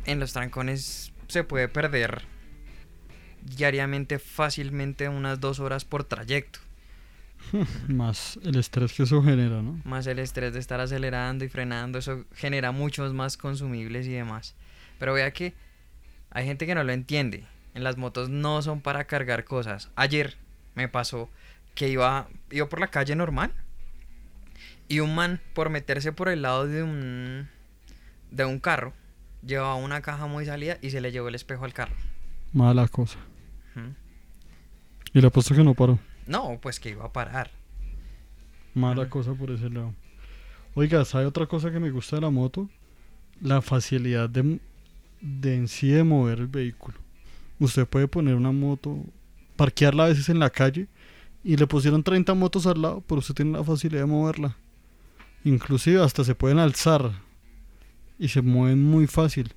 en 0.06 0.20
los 0.20 0.32
trancones 0.32 1.12
se 1.28 1.44
puede 1.44 1.68
perder 1.68 2.22
diariamente 3.42 4.18
fácilmente 4.18 5.10
unas 5.10 5.38
dos 5.38 5.60
horas 5.60 5.84
por 5.84 6.04
trayecto. 6.04 6.60
Más 7.88 8.38
el 8.42 8.56
estrés 8.56 8.94
que 8.94 9.02
eso 9.02 9.22
genera, 9.22 9.60
¿no? 9.60 9.82
Más 9.84 10.06
el 10.06 10.18
estrés 10.18 10.54
de 10.54 10.60
estar 10.60 10.80
acelerando 10.80 11.44
y 11.44 11.50
frenando, 11.50 11.98
eso 11.98 12.24
genera 12.32 12.72
muchos 12.72 13.12
más 13.12 13.36
consumibles 13.36 14.06
y 14.06 14.12
demás. 14.12 14.54
Pero 14.98 15.12
vea 15.12 15.30
que 15.34 15.52
hay 16.30 16.46
gente 16.46 16.64
que 16.64 16.74
no 16.74 16.84
lo 16.84 16.92
entiende. 16.94 17.44
En 17.74 17.84
las 17.84 17.96
motos 17.96 18.28
no 18.30 18.62
son 18.62 18.80
para 18.80 19.04
cargar 19.04 19.44
cosas. 19.44 19.90
Ayer 19.96 20.36
me 20.74 20.88
pasó 20.88 21.28
que 21.74 21.88
iba, 21.88 22.28
iba 22.50 22.68
por 22.68 22.80
la 22.80 22.88
calle 22.88 23.16
normal 23.16 23.52
y 24.88 25.00
un 25.00 25.14
man 25.14 25.40
por 25.54 25.70
meterse 25.70 26.12
por 26.12 26.28
el 26.28 26.42
lado 26.42 26.66
de 26.66 26.82
un 26.82 27.48
de 28.30 28.44
un 28.44 28.58
carro 28.58 28.92
llevaba 29.44 29.74
una 29.76 30.00
caja 30.00 30.26
muy 30.26 30.44
salida 30.44 30.78
y 30.82 30.90
se 30.90 31.00
le 31.00 31.12
llevó 31.12 31.28
el 31.28 31.34
espejo 31.34 31.64
al 31.64 31.72
carro. 31.72 31.94
Mala 32.52 32.88
cosa. 32.88 33.18
Y 35.12 35.20
le 35.20 35.26
apuesto 35.26 35.54
que 35.54 35.62
no 35.62 35.74
paró. 35.74 35.98
No, 36.26 36.58
pues 36.60 36.80
que 36.80 36.90
iba 36.90 37.04
a 37.04 37.12
parar. 37.12 37.50
Mala 38.74 39.08
cosa 39.08 39.34
por 39.34 39.50
ese 39.50 39.70
lado. 39.70 39.94
Oiga, 40.74 41.04
¿sabe 41.04 41.26
otra 41.26 41.46
cosa 41.46 41.70
que 41.70 41.78
me 41.78 41.90
gusta 41.90 42.16
de 42.16 42.22
la 42.22 42.30
moto? 42.30 42.68
La 43.40 43.62
facilidad 43.62 44.28
de, 44.28 44.60
de 45.20 45.54
en 45.54 45.68
sí 45.68 45.88
de 45.88 46.02
mover 46.02 46.38
el 46.38 46.48
vehículo. 46.48 46.98
Usted 47.58 47.86
puede 47.86 48.08
poner 48.08 48.34
una 48.34 48.52
moto, 48.52 48.98
parquearla 49.56 50.04
a 50.04 50.08
veces 50.08 50.28
en 50.28 50.38
la 50.38 50.50
calle 50.50 50.88
y 51.42 51.56
le 51.56 51.66
pusieron 51.66 52.02
30 52.02 52.34
motos 52.34 52.66
al 52.66 52.80
lado, 52.82 53.02
pero 53.06 53.20
usted 53.20 53.34
tiene 53.34 53.56
la 53.56 53.64
facilidad 53.64 54.02
de 54.02 54.06
moverla. 54.06 54.56
Inclusive 55.44 56.02
hasta 56.02 56.24
se 56.24 56.34
pueden 56.34 56.58
alzar 56.58 57.12
y 58.18 58.28
se 58.28 58.42
mueven 58.42 58.82
muy 58.82 59.06
fácil. 59.06 59.52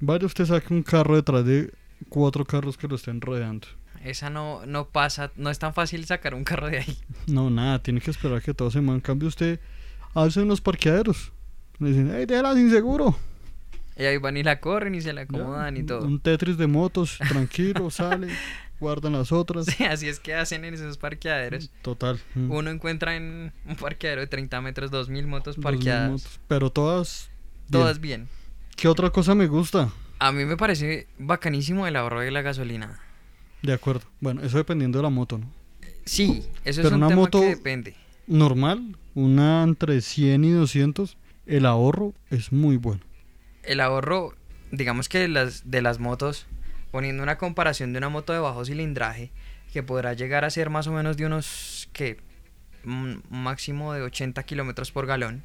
Vaya 0.00 0.26
usted 0.26 0.44
saque 0.44 0.72
un 0.72 0.82
carro 0.82 1.16
detrás 1.16 1.44
de 1.44 1.72
cuatro 2.08 2.44
carros 2.44 2.76
que 2.76 2.86
lo 2.86 2.96
estén 2.96 3.20
rodeando. 3.20 3.66
Esa 4.04 4.30
no, 4.30 4.64
no 4.64 4.88
pasa, 4.88 5.32
no 5.36 5.50
es 5.50 5.58
tan 5.58 5.74
fácil 5.74 6.04
sacar 6.04 6.34
un 6.34 6.44
carro 6.44 6.68
de 6.68 6.78
ahí. 6.78 6.98
No, 7.26 7.50
nada, 7.50 7.82
tiene 7.82 8.00
que 8.00 8.10
esperar 8.10 8.42
que 8.42 8.54
todo 8.54 8.70
se 8.70 8.80
mueva. 8.80 8.96
En 8.96 9.00
cambio, 9.00 9.28
usted 9.28 9.60
en 10.14 10.48
los 10.48 10.60
parqueaderos 10.60 11.32
le 11.78 11.88
dicen, 11.88 12.14
¡Ey, 12.14 12.26
déjala 12.26 12.54
sin 12.54 12.70
seguro! 12.70 13.16
Y 13.98 14.04
ahí 14.04 14.16
van 14.18 14.36
y 14.36 14.42
la 14.44 14.60
corren 14.60 14.94
y 14.94 15.00
se 15.00 15.12
la 15.12 15.22
acomodan 15.22 15.74
Ya, 15.74 15.80
y 15.80 15.84
todo. 15.84 16.06
Un 16.06 16.20
Tetris 16.20 16.56
de 16.56 16.66
motos, 16.68 17.18
tranquilo, 17.28 17.90
sale, 17.90 18.28
guardan 18.78 19.12
las 19.14 19.32
otras. 19.32 19.66
Sí, 19.66 19.84
así 19.84 20.08
es 20.08 20.20
que 20.20 20.34
hacen 20.34 20.64
en 20.64 20.74
esos 20.74 20.98
parqueaderos. 20.98 21.70
Total. 21.82 22.20
mm, 22.34 22.50
Uno 22.50 22.70
encuentra 22.70 23.16
en 23.16 23.52
un 23.66 23.76
parqueadero 23.76 24.20
de 24.20 24.28
30 24.28 24.60
metros 24.60 24.90
2000 24.92 25.26
motos 25.26 25.56
parqueadas. 25.56 26.10
motos, 26.12 26.40
Pero 26.46 26.70
todas. 26.70 27.28
bien. 27.68 27.70
Todas 27.82 28.00
bien. 28.00 28.28
¿Qué 28.76 28.86
otra 28.86 29.10
cosa 29.10 29.34
me 29.34 29.48
gusta? 29.48 29.90
A 30.20 30.30
mí 30.32 30.44
me 30.44 30.56
parece 30.56 31.08
bacanísimo 31.18 31.86
el 31.88 31.96
ahorro 31.96 32.20
de 32.20 32.30
la 32.30 32.42
gasolina. 32.42 33.00
De 33.62 33.72
acuerdo. 33.72 34.02
Bueno, 34.20 34.42
eso 34.42 34.56
dependiendo 34.58 34.98
de 35.00 35.02
la 35.02 35.10
moto, 35.10 35.38
¿no? 35.38 35.50
Sí, 36.04 36.44
eso 36.64 36.80
es 36.82 36.86
un 36.86 36.94
una 36.94 37.08
tema 37.08 37.22
moto- 37.22 37.40
que 37.40 37.46
depende. 37.56 37.94
normal, 38.28 38.96
una 39.16 39.62
entre 39.64 40.00
100 40.00 40.44
y 40.44 40.50
200, 40.52 41.16
el 41.46 41.66
ahorro 41.66 42.14
es 42.30 42.52
muy 42.52 42.76
bueno. 42.76 43.02
El 43.68 43.80
ahorro, 43.80 44.34
digamos 44.72 45.08
que 45.08 45.28
las, 45.28 45.70
de 45.70 45.82
las 45.82 45.98
motos, 45.98 46.46
poniendo 46.90 47.22
una 47.22 47.38
comparación 47.38 47.92
de 47.92 47.98
una 47.98 48.08
moto 48.08 48.32
de 48.32 48.38
bajo 48.38 48.64
cilindraje, 48.64 49.30
que 49.72 49.82
podrá 49.82 50.14
llegar 50.14 50.44
a 50.44 50.50
ser 50.50 50.70
más 50.70 50.86
o 50.86 50.92
menos 50.92 51.16
de 51.16 51.26
unos, 51.26 51.88
que 51.92 52.18
un 52.84 53.22
máximo 53.28 53.92
de 53.92 54.02
80 54.02 54.42
kilómetros 54.44 54.90
por 54.92 55.06
galón, 55.06 55.42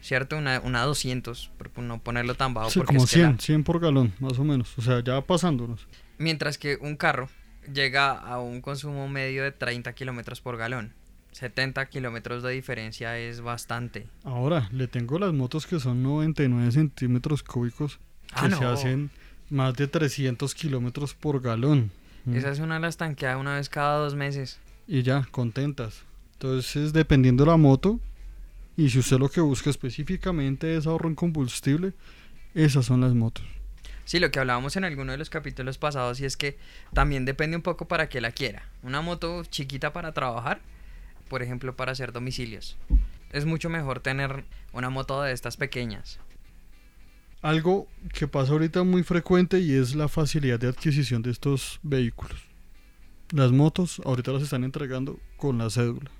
¿cierto? 0.00 0.36
Una, 0.36 0.60
una 0.60 0.82
200, 0.82 1.50
por 1.58 1.76
no 1.82 1.98
ponerlo 2.00 2.34
tan 2.36 2.54
bajo. 2.54 2.70
Sí, 2.70 2.78
porque 2.78 2.94
como 2.94 3.04
es 3.04 3.10
que 3.10 3.18
la- 3.18 3.28
100, 3.30 3.40
100 3.40 3.64
por 3.64 3.80
galón, 3.80 4.12
más 4.20 4.38
o 4.38 4.44
menos. 4.44 4.78
O 4.78 4.82
sea, 4.82 5.02
ya 5.02 5.20
pasándonos. 5.20 5.88
Mientras 6.18 6.58
que 6.58 6.78
un 6.80 6.96
carro 6.96 7.28
llega 7.72 8.12
a 8.12 8.38
un 8.40 8.60
consumo 8.60 9.08
medio 9.08 9.42
de 9.42 9.50
30 9.52 9.92
kilómetros 9.94 10.40
por 10.40 10.56
galón. 10.56 10.94
70 11.32 11.86
kilómetros 11.86 12.42
de 12.42 12.50
diferencia 12.52 13.18
es 13.18 13.40
bastante. 13.40 14.06
Ahora, 14.24 14.68
le 14.72 14.88
tengo 14.88 15.18
las 15.18 15.32
motos 15.32 15.66
que 15.66 15.78
son 15.80 16.02
99 16.02 16.72
centímetros 16.72 17.42
cúbicos, 17.42 17.98
que 18.28 18.34
Ah, 18.34 18.50
se 18.50 18.60
no. 18.60 18.68
hacen 18.70 19.10
más 19.50 19.74
de 19.74 19.86
300 19.88 20.54
kilómetros 20.54 21.14
por 21.14 21.40
galón. 21.40 21.90
Mm. 22.24 22.36
Esa 22.36 22.50
es 22.50 22.58
una 22.58 22.78
las 22.78 22.96
tanquea 22.96 23.36
una 23.38 23.54
vez 23.56 23.68
cada 23.68 23.98
dos 23.98 24.14
meses. 24.14 24.58
Y 24.86 25.02
ya, 25.02 25.26
contentas. 25.30 26.02
Entonces, 26.34 26.92
dependiendo 26.92 27.44
de 27.44 27.50
la 27.50 27.56
moto, 27.56 28.00
y 28.76 28.90
si 28.90 28.98
usted 28.98 29.18
lo 29.18 29.28
que 29.28 29.40
busca 29.40 29.70
específicamente 29.70 30.76
es 30.76 30.86
ahorro 30.86 31.08
en 31.08 31.14
combustible, 31.14 31.92
esas 32.54 32.86
son 32.86 33.00
las 33.00 33.12
motos. 33.14 33.44
Sí, 34.04 34.18
lo 34.20 34.30
que 34.30 34.38
hablábamos 34.38 34.76
en 34.76 34.84
alguno 34.84 35.12
de 35.12 35.18
los 35.18 35.28
capítulos 35.30 35.76
pasados 35.78 36.18
y 36.20 36.24
es 36.24 36.36
que 36.36 36.56
también 36.94 37.24
depende 37.26 37.56
un 37.56 37.62
poco 37.62 37.86
para 37.88 38.08
que 38.08 38.20
la 38.22 38.32
quiera. 38.32 38.62
Una 38.82 39.02
moto 39.02 39.44
chiquita 39.44 39.92
para 39.92 40.12
trabajar, 40.12 40.60
por 41.28 41.42
ejemplo, 41.42 41.76
para 41.76 41.92
hacer 41.92 42.12
domicilios. 42.12 42.76
Es 43.32 43.44
mucho 43.44 43.68
mejor 43.68 44.00
tener 44.00 44.44
una 44.72 44.90
moto 44.90 45.22
de 45.22 45.32
estas 45.32 45.56
pequeñas. 45.56 46.18
Algo 47.42 47.86
que 48.12 48.26
pasa 48.26 48.52
ahorita 48.52 48.82
muy 48.82 49.04
frecuente 49.04 49.60
y 49.60 49.74
es 49.74 49.94
la 49.94 50.08
facilidad 50.08 50.58
de 50.58 50.68
adquisición 50.68 51.22
de 51.22 51.30
estos 51.30 51.78
vehículos. 51.82 52.42
Las 53.30 53.52
motos 53.52 54.00
ahorita 54.04 54.32
las 54.32 54.42
están 54.42 54.64
entregando 54.64 55.20
con 55.36 55.58
la 55.58 55.70
cédula. 55.70 56.10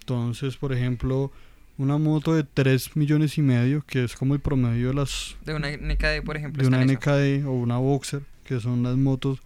Entonces, 0.00 0.56
por 0.56 0.72
ejemplo, 0.72 1.32
una 1.78 1.98
moto 1.98 2.34
de 2.34 2.44
3 2.44 2.96
millones 2.96 3.38
y 3.38 3.42
medio, 3.42 3.82
que 3.86 4.04
es 4.04 4.16
como 4.16 4.34
el 4.34 4.40
promedio 4.40 4.88
de 4.88 4.94
las 4.94 5.36
De 5.44 5.54
una 5.54 5.70
NKD, 5.70 6.24
por 6.24 6.36
ejemplo. 6.36 6.62
de 6.62 6.68
una 6.68 6.82
en 6.82 6.90
eso. 6.90 6.98
NKD 6.98 7.46
o 7.46 7.52
una 7.52 7.78
Boxer, 7.78 8.22
que 8.44 8.60
son 8.60 8.82
las 8.82 8.96
motos 8.96 9.40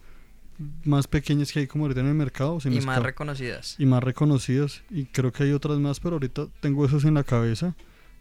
más 0.84 1.06
pequeñas 1.06 1.52
que 1.52 1.60
hay 1.60 1.66
como 1.66 1.84
ahorita 1.84 2.00
en 2.00 2.06
el 2.08 2.14
mercado, 2.14 2.60
se 2.60 2.68
me 2.68 2.76
Y 2.76 2.80
más 2.80 2.96
escapa- 2.98 3.06
reconocidas. 3.06 3.76
y 3.78 3.86
más 3.86 4.02
reconocidas 4.02 4.82
y 4.90 5.04
creo 5.06 5.32
que 5.32 5.44
hay 5.44 5.52
otras 5.52 5.78
más, 5.78 6.00
pero 6.00 6.16
ahorita 6.16 6.48
tengo 6.60 6.84
esas 6.84 7.04
en 7.04 7.14
la 7.14 7.24
cabeza. 7.24 7.74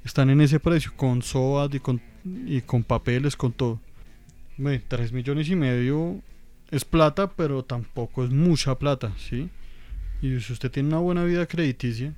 Están 0.05 0.29
en 0.29 0.39
ese 0.41 0.59
precio, 0.61 0.93
con 0.95 1.21
SOAT 1.21 1.75
y 1.75 1.79
con, 1.81 2.01
y 2.45 2.61
con 2.61 2.83
papeles, 2.83 3.35
con 3.35 3.51
todo. 3.51 3.81
Ve, 4.57 4.79
3 4.87 5.11
millones 5.11 5.49
y 5.49 5.55
medio 5.55 6.21
es 6.71 6.85
plata, 6.85 7.29
pero 7.31 7.63
tampoco 7.63 8.23
es 8.23 8.29
mucha 8.29 8.75
plata, 8.79 9.13
¿sí? 9.17 9.49
Y 10.21 10.39
si 10.39 10.53
usted 10.53 10.71
tiene 10.71 10.89
una 10.89 10.99
buena 10.99 11.23
vida 11.25 11.45
crediticia, 11.45 12.13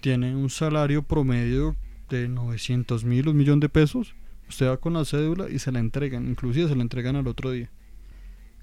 tiene 0.00 0.34
un 0.36 0.48
salario 0.50 1.02
promedio 1.02 1.76
de 2.08 2.28
900 2.28 3.04
mil, 3.04 3.28
un 3.28 3.36
millón 3.36 3.60
de 3.60 3.68
pesos, 3.68 4.14
usted 4.48 4.66
va 4.68 4.76
con 4.78 4.92
la 4.94 5.04
cédula 5.04 5.48
y 5.50 5.58
se 5.58 5.72
la 5.72 5.80
entregan, 5.80 6.28
inclusive 6.28 6.68
se 6.68 6.76
la 6.76 6.82
entregan 6.82 7.16
al 7.16 7.26
otro 7.26 7.50
día. 7.50 7.70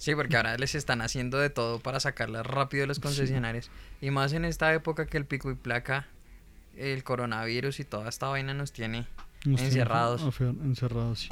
Sí, 0.02 0.16
porque 0.16 0.36
ahora 0.36 0.58
les 0.58 0.74
están 0.74 1.02
haciendo 1.02 1.38
de 1.38 1.52
todo 1.52 1.78
para 1.78 2.00
sacarlas 2.00 2.44
rápido 2.44 2.82
de 2.82 2.88
los 2.88 3.00
concesionarios. 3.00 3.70
Y 4.02 4.10
más 4.10 4.34
en 4.34 4.46
esta 4.46 4.74
época 4.74 5.06
que 5.06 5.16
el 5.16 5.26
pico 5.26 5.52
y 5.52 5.54
placa, 5.54 6.08
el 6.76 7.04
coronavirus 7.04 7.80
y 7.82 7.86
toda 7.86 8.10
esta 8.10 8.28
vaina 8.28 8.56
nos 8.56 8.72
tiene. 8.72 9.06
Nos 9.46 9.62
Encerrados. 9.62 10.24
Encerrados, 10.42 11.20
sí. 11.20 11.30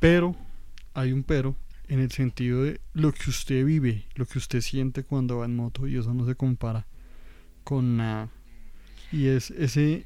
Pero, 0.00 0.34
hay 0.92 1.12
un 1.12 1.22
pero, 1.22 1.54
en 1.86 2.00
el 2.00 2.10
sentido 2.10 2.64
de 2.64 2.80
lo 2.94 3.12
que 3.12 3.30
usted 3.30 3.64
vive, 3.64 4.06
lo 4.16 4.26
que 4.26 4.38
usted 4.38 4.60
siente 4.60 5.04
cuando 5.04 5.38
va 5.38 5.44
en 5.44 5.54
moto, 5.54 5.86
y 5.86 5.96
eso 5.96 6.12
no 6.12 6.26
se 6.26 6.34
compara 6.34 6.84
con 7.62 7.96
nada. 7.96 8.28
Y 9.12 9.28
es 9.28 9.52
ese 9.52 10.04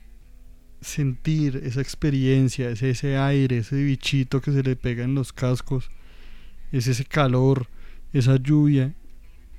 sentir, 0.82 1.62
esa 1.64 1.80
experiencia, 1.80 2.68
ese, 2.68 2.90
ese 2.90 3.16
aire, 3.16 3.56
ese 3.56 3.76
bichito 3.76 4.42
que 4.42 4.52
se 4.52 4.62
le 4.62 4.76
pega 4.76 5.04
en 5.04 5.14
los 5.14 5.32
cascos, 5.32 5.88
es 6.76 6.86
ese 6.86 7.04
calor, 7.04 7.68
esa 8.12 8.36
lluvia, 8.36 8.94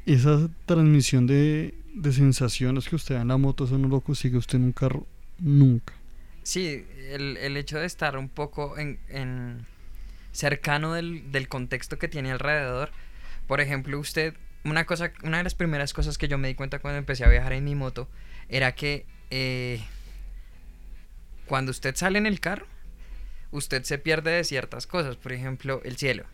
esa 0.06 0.50
transmisión 0.66 1.28
de, 1.28 1.74
de 1.94 2.12
sensaciones 2.12 2.88
que 2.90 2.96
usted 2.96 3.16
da 3.16 3.22
en 3.22 3.30
la 3.30 3.38
moto, 3.38 3.66
eso 3.66 3.78
no 3.78 3.88
lo 3.88 4.02
consigue 4.02 4.38
usted 4.38 4.58
en 4.58 4.66
un 4.66 4.72
carro 4.74 5.08
nunca. 5.40 5.94
Sí, 6.44 6.86
el, 7.10 7.38
el 7.38 7.58
hecho 7.58 7.80
de 7.80 7.86
estar 7.86 8.18
un 8.18 8.30
poco 8.30 8.78
en, 8.78 9.00
en 9.10 9.66
cercano 10.32 10.94
del, 10.94 11.32
del 11.32 11.48
contexto 11.48 11.98
que 11.98 12.08
tiene 12.08 12.32
alrededor. 12.32 12.92
Por 13.48 13.62
ejemplo, 13.62 14.00
usted, 14.00 14.36
una 14.64 14.86
cosa, 14.86 15.12
una 15.24 15.38
de 15.38 15.44
las 15.44 15.56
primeras 15.56 15.94
cosas 15.94 16.18
que 16.18 16.28
yo 16.28 16.38
me 16.38 16.48
di 16.48 16.56
cuenta 16.56 16.80
cuando 16.80 16.98
empecé 17.00 17.24
a 17.26 17.30
viajar 17.30 17.54
en 17.54 17.64
mi 17.64 17.76
moto 17.76 18.10
era 18.48 18.76
que 18.76 19.06
eh, 19.32 19.82
cuando 21.48 21.72
usted 21.72 21.96
sale 21.96 22.20
en 22.20 22.26
el 22.26 22.40
carro, 22.40 22.68
usted 23.52 23.84
se 23.84 23.98
pierde 23.98 24.32
de 24.32 24.44
ciertas 24.44 24.86
cosas. 24.86 25.16
Por 25.16 25.32
ejemplo, 25.34 25.82
el 25.84 25.98
cielo. 25.98 26.26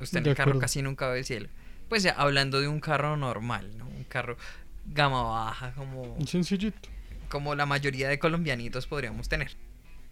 Usted 0.00 0.18
en 0.18 0.24
De 0.24 0.30
el 0.30 0.36
carro 0.36 0.50
acuerdo. 0.50 0.60
casi 0.60 0.82
nunca 0.82 1.08
ve 1.08 1.20
el 1.20 1.24
cielo. 1.24 1.48
Pues 1.88 2.02
ya, 2.02 2.12
hablando 2.12 2.60
de 2.60 2.68
un 2.68 2.80
carro 2.80 3.16
normal, 3.16 3.76
¿no? 3.76 3.86
Un 3.86 4.04
carro 4.04 4.36
gama 4.86 5.22
baja, 5.22 5.72
como 5.74 6.02
Un 6.14 6.26
sencillito. 6.28 6.88
como 7.28 7.54
la 7.54 7.66
mayoría 7.66 8.08
de 8.08 8.18
colombianitos 8.18 8.86
podríamos 8.86 9.28
tener. 9.28 9.52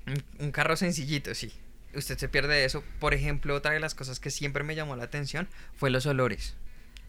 Un, 0.07 0.23
un 0.47 0.51
carro 0.53 0.77
sencillito, 0.77 1.35
sí. 1.35 1.53
Usted 1.95 2.17
se 2.19 2.29
pierde 2.29 2.55
de 2.55 2.65
eso. 2.65 2.83
Por 3.01 3.13
ejemplo, 3.15 3.55
otra 3.55 3.73
de 3.73 3.81
las 3.81 3.95
cosas 3.95 4.19
que 4.19 4.31
siempre 4.31 4.65
me 4.65 4.75
llamó 4.75 4.97
la 4.97 5.05
atención 5.05 5.49
fue 5.75 5.91
los 5.91 6.07
olores. 6.07 6.57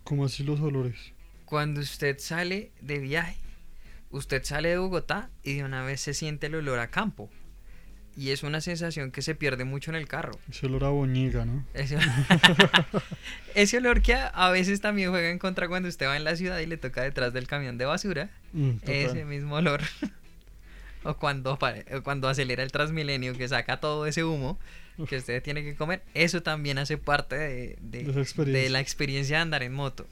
Como 0.04 0.26
así 0.26 0.44
los 0.44 0.60
olores. 0.60 1.14
Cuando 1.46 1.80
usted 1.82 2.18
sale 2.20 2.72
de 2.82 3.00
viaje, 3.00 3.38
usted 4.12 4.44
sale 4.44 4.70
de 4.70 4.78
Bogotá 4.78 5.30
y 5.44 5.56
de 5.56 5.64
una 5.64 5.84
vez 5.84 6.02
se 6.02 6.14
siente 6.14 6.48
el 6.48 6.56
olor 6.56 6.80
a 6.80 6.90
campo. 6.90 7.30
Y 8.16 8.30
es 8.30 8.44
una 8.44 8.62
sensación 8.62 9.12
que 9.12 9.22
se 9.24 9.34
pierde 9.34 9.64
mucho 9.66 9.90
en 9.90 9.96
el 9.96 10.08
carro. 10.08 10.34
Ese 10.50 10.68
olor 10.68 10.84
a 10.84 10.90
boñiga, 10.90 11.46
¿no? 11.46 11.66
Ese, 11.74 11.98
ese 13.56 13.78
olor 13.78 14.02
que 14.02 14.14
a, 14.14 14.28
a 14.28 14.52
veces 14.52 14.82
también 14.82 15.10
juega 15.10 15.30
en 15.30 15.40
contra 15.40 15.68
cuando 15.68 15.90
usted 15.90 16.06
va 16.08 16.16
en 16.18 16.24
la 16.24 16.36
ciudad 16.36 16.60
y 16.60 16.66
le 16.66 16.78
toca 16.78 17.02
detrás 17.02 17.34
del 17.34 17.48
camión 17.48 17.78
de 17.78 17.86
basura. 17.86 18.30
Mm. 18.54 18.72
Ese 18.86 19.26
mismo 19.26 19.56
olor. 19.56 19.82
o 21.04 21.16
cuando, 21.16 21.58
cuando 22.04 22.30
acelera 22.30 22.64
el 22.64 22.72
Transmilenio 22.72 23.36
que 23.36 23.48
saca 23.48 23.80
todo 23.80 24.06
ese 24.06 24.24
humo 24.24 24.60
que 25.10 25.18
usted 25.18 25.42
tiene 25.42 25.64
que 25.64 25.76
comer. 25.76 26.04
Eso 26.14 26.44
también 26.44 26.78
hace 26.78 26.98
parte 27.00 27.36
de, 27.36 27.78
de- 27.82 28.04
De 28.04 28.10
esa 28.12 28.12
de 28.14 28.22
experiencia. 28.22 28.70
la 28.70 28.80
experiencia 28.80 29.36
de 29.38 29.42
andar 29.42 29.64
en 29.64 29.74
moto. 29.74 30.06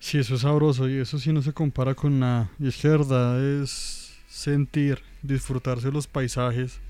Sí, 0.00 0.18
eso 0.18 0.34
es 0.34 0.42
sabroso 0.42 0.88
y 0.88 0.98
eso 0.98 1.18
sí 1.18 1.32
no 1.32 1.40
se 1.40 1.52
compara 1.52 1.94
con 1.94 2.18
nada. 2.20 2.50
Y 2.58 2.68
es 2.68 2.76
que 2.76 2.88
de 2.88 2.98
verdad 2.98 3.62
es 3.62 4.03
sentir, 4.34 4.98
disfrutarse 5.22 5.92
los 5.92 6.08
paisajes, 6.08 6.80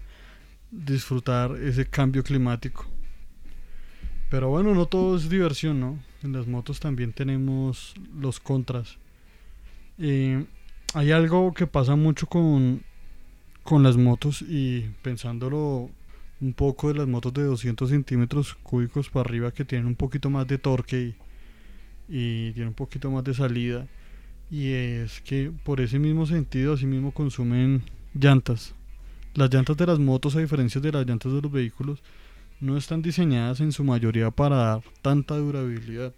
disfrutar 0.70 1.54
ese 1.56 1.84
cambio 1.84 2.24
climático. 2.24 2.86
Pero 4.30 4.48
bueno, 4.48 4.74
no 4.74 4.86
todo 4.86 5.16
es 5.16 5.28
diversión, 5.28 5.78
¿no? 5.78 5.98
En 6.22 6.32
las 6.32 6.46
motos 6.46 6.80
también 6.80 7.12
tenemos 7.12 7.94
los 8.18 8.40
contras. 8.40 8.96
Eh, 9.98 10.46
hay 10.94 11.12
algo 11.12 11.52
que 11.52 11.66
pasa 11.66 11.96
mucho 11.96 12.26
con, 12.26 12.82
con 13.62 13.82
las 13.82 13.98
motos 13.98 14.40
y 14.40 14.90
pensándolo 15.02 15.90
un 16.40 16.54
poco 16.54 16.88
de 16.88 16.94
las 16.94 17.06
motos 17.06 17.34
de 17.34 17.42
200 17.42 17.90
centímetros 17.90 18.54
cúbicos 18.54 19.10
para 19.10 19.28
arriba 19.28 19.52
que 19.52 19.66
tienen 19.66 19.86
un 19.86 19.96
poquito 19.96 20.30
más 20.30 20.46
de 20.46 20.56
torque 20.56 21.14
y, 22.08 22.48
y 22.48 22.52
tiene 22.52 22.68
un 22.68 22.74
poquito 22.74 23.10
más 23.10 23.22
de 23.22 23.34
salida 23.34 23.86
y 24.50 24.72
es 24.72 25.20
que 25.20 25.50
por 25.64 25.80
ese 25.80 25.98
mismo 25.98 26.26
sentido 26.26 26.74
así 26.74 26.86
mismo 26.86 27.12
consumen 27.12 27.82
llantas. 28.14 28.74
Las 29.34 29.52
llantas 29.52 29.76
de 29.76 29.86
las 29.86 29.98
motos 29.98 30.36
a 30.36 30.40
diferencia 30.40 30.80
de 30.80 30.92
las 30.92 31.06
llantas 31.06 31.32
de 31.32 31.42
los 31.42 31.50
vehículos 31.50 32.02
no 32.60 32.76
están 32.76 33.02
diseñadas 33.02 33.60
en 33.60 33.72
su 33.72 33.82
mayoría 33.84 34.30
para 34.30 34.56
dar 34.56 34.82
tanta 35.02 35.36
durabilidad. 35.36 36.14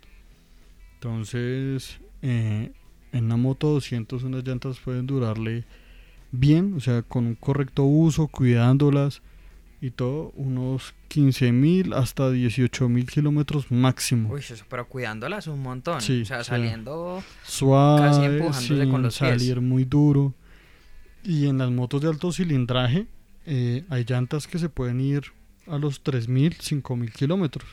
Entonces 0.95 1.99
eh, 2.23 2.73
en 3.12 3.25
una 3.25 3.37
moto 3.37 3.68
200 3.68 4.23
unas 4.25 4.45
llantas 4.45 4.78
pueden 4.80 5.06
durarle 5.06 5.64
bien 6.33 6.75
o 6.76 6.80
sea 6.80 7.02
con 7.02 7.26
un 7.26 7.35
correcto 7.35 7.85
uso 7.85 8.26
cuidándolas 8.26 9.23
y 9.80 9.90
todo 9.90 10.33
unos 10.35 10.95
15.000 11.11 11.95
hasta 11.95 12.30
18.000 12.30 13.06
kilómetros 13.06 13.71
máximo 13.71 14.33
Uy, 14.33 14.40
eso, 14.40 14.64
pero 14.68 14.88
cuidándolas 14.88 15.47
un 15.47 15.61
montón. 15.61 16.00
Sí, 16.00 16.23
o 16.23 16.25
sea, 16.25 16.45
saliendo. 16.45 17.23
suave, 17.45 18.26
empujándose 18.26 18.66
sin 18.66 18.90
con 18.90 19.02
los 19.02 19.18
pies. 19.18 19.30
salir 19.30 19.61
muy 19.61 19.85
duro. 19.85 20.35
Y 21.23 21.47
en 21.49 21.59
las 21.59 21.71
motos 21.71 22.00
de 22.00 22.09
alto 22.09 22.33
cilindraje 22.33 23.06
eh, 23.45 23.85
hay 23.88 24.04
llantas 24.04 24.47
que 24.47 24.59
se 24.59 24.68
pueden 24.68 25.00
ir 25.00 25.25
a 25.66 25.78
los 25.78 26.02
3.000, 26.02 26.56
5.000 26.56 27.12
kilómetros. 27.12 27.68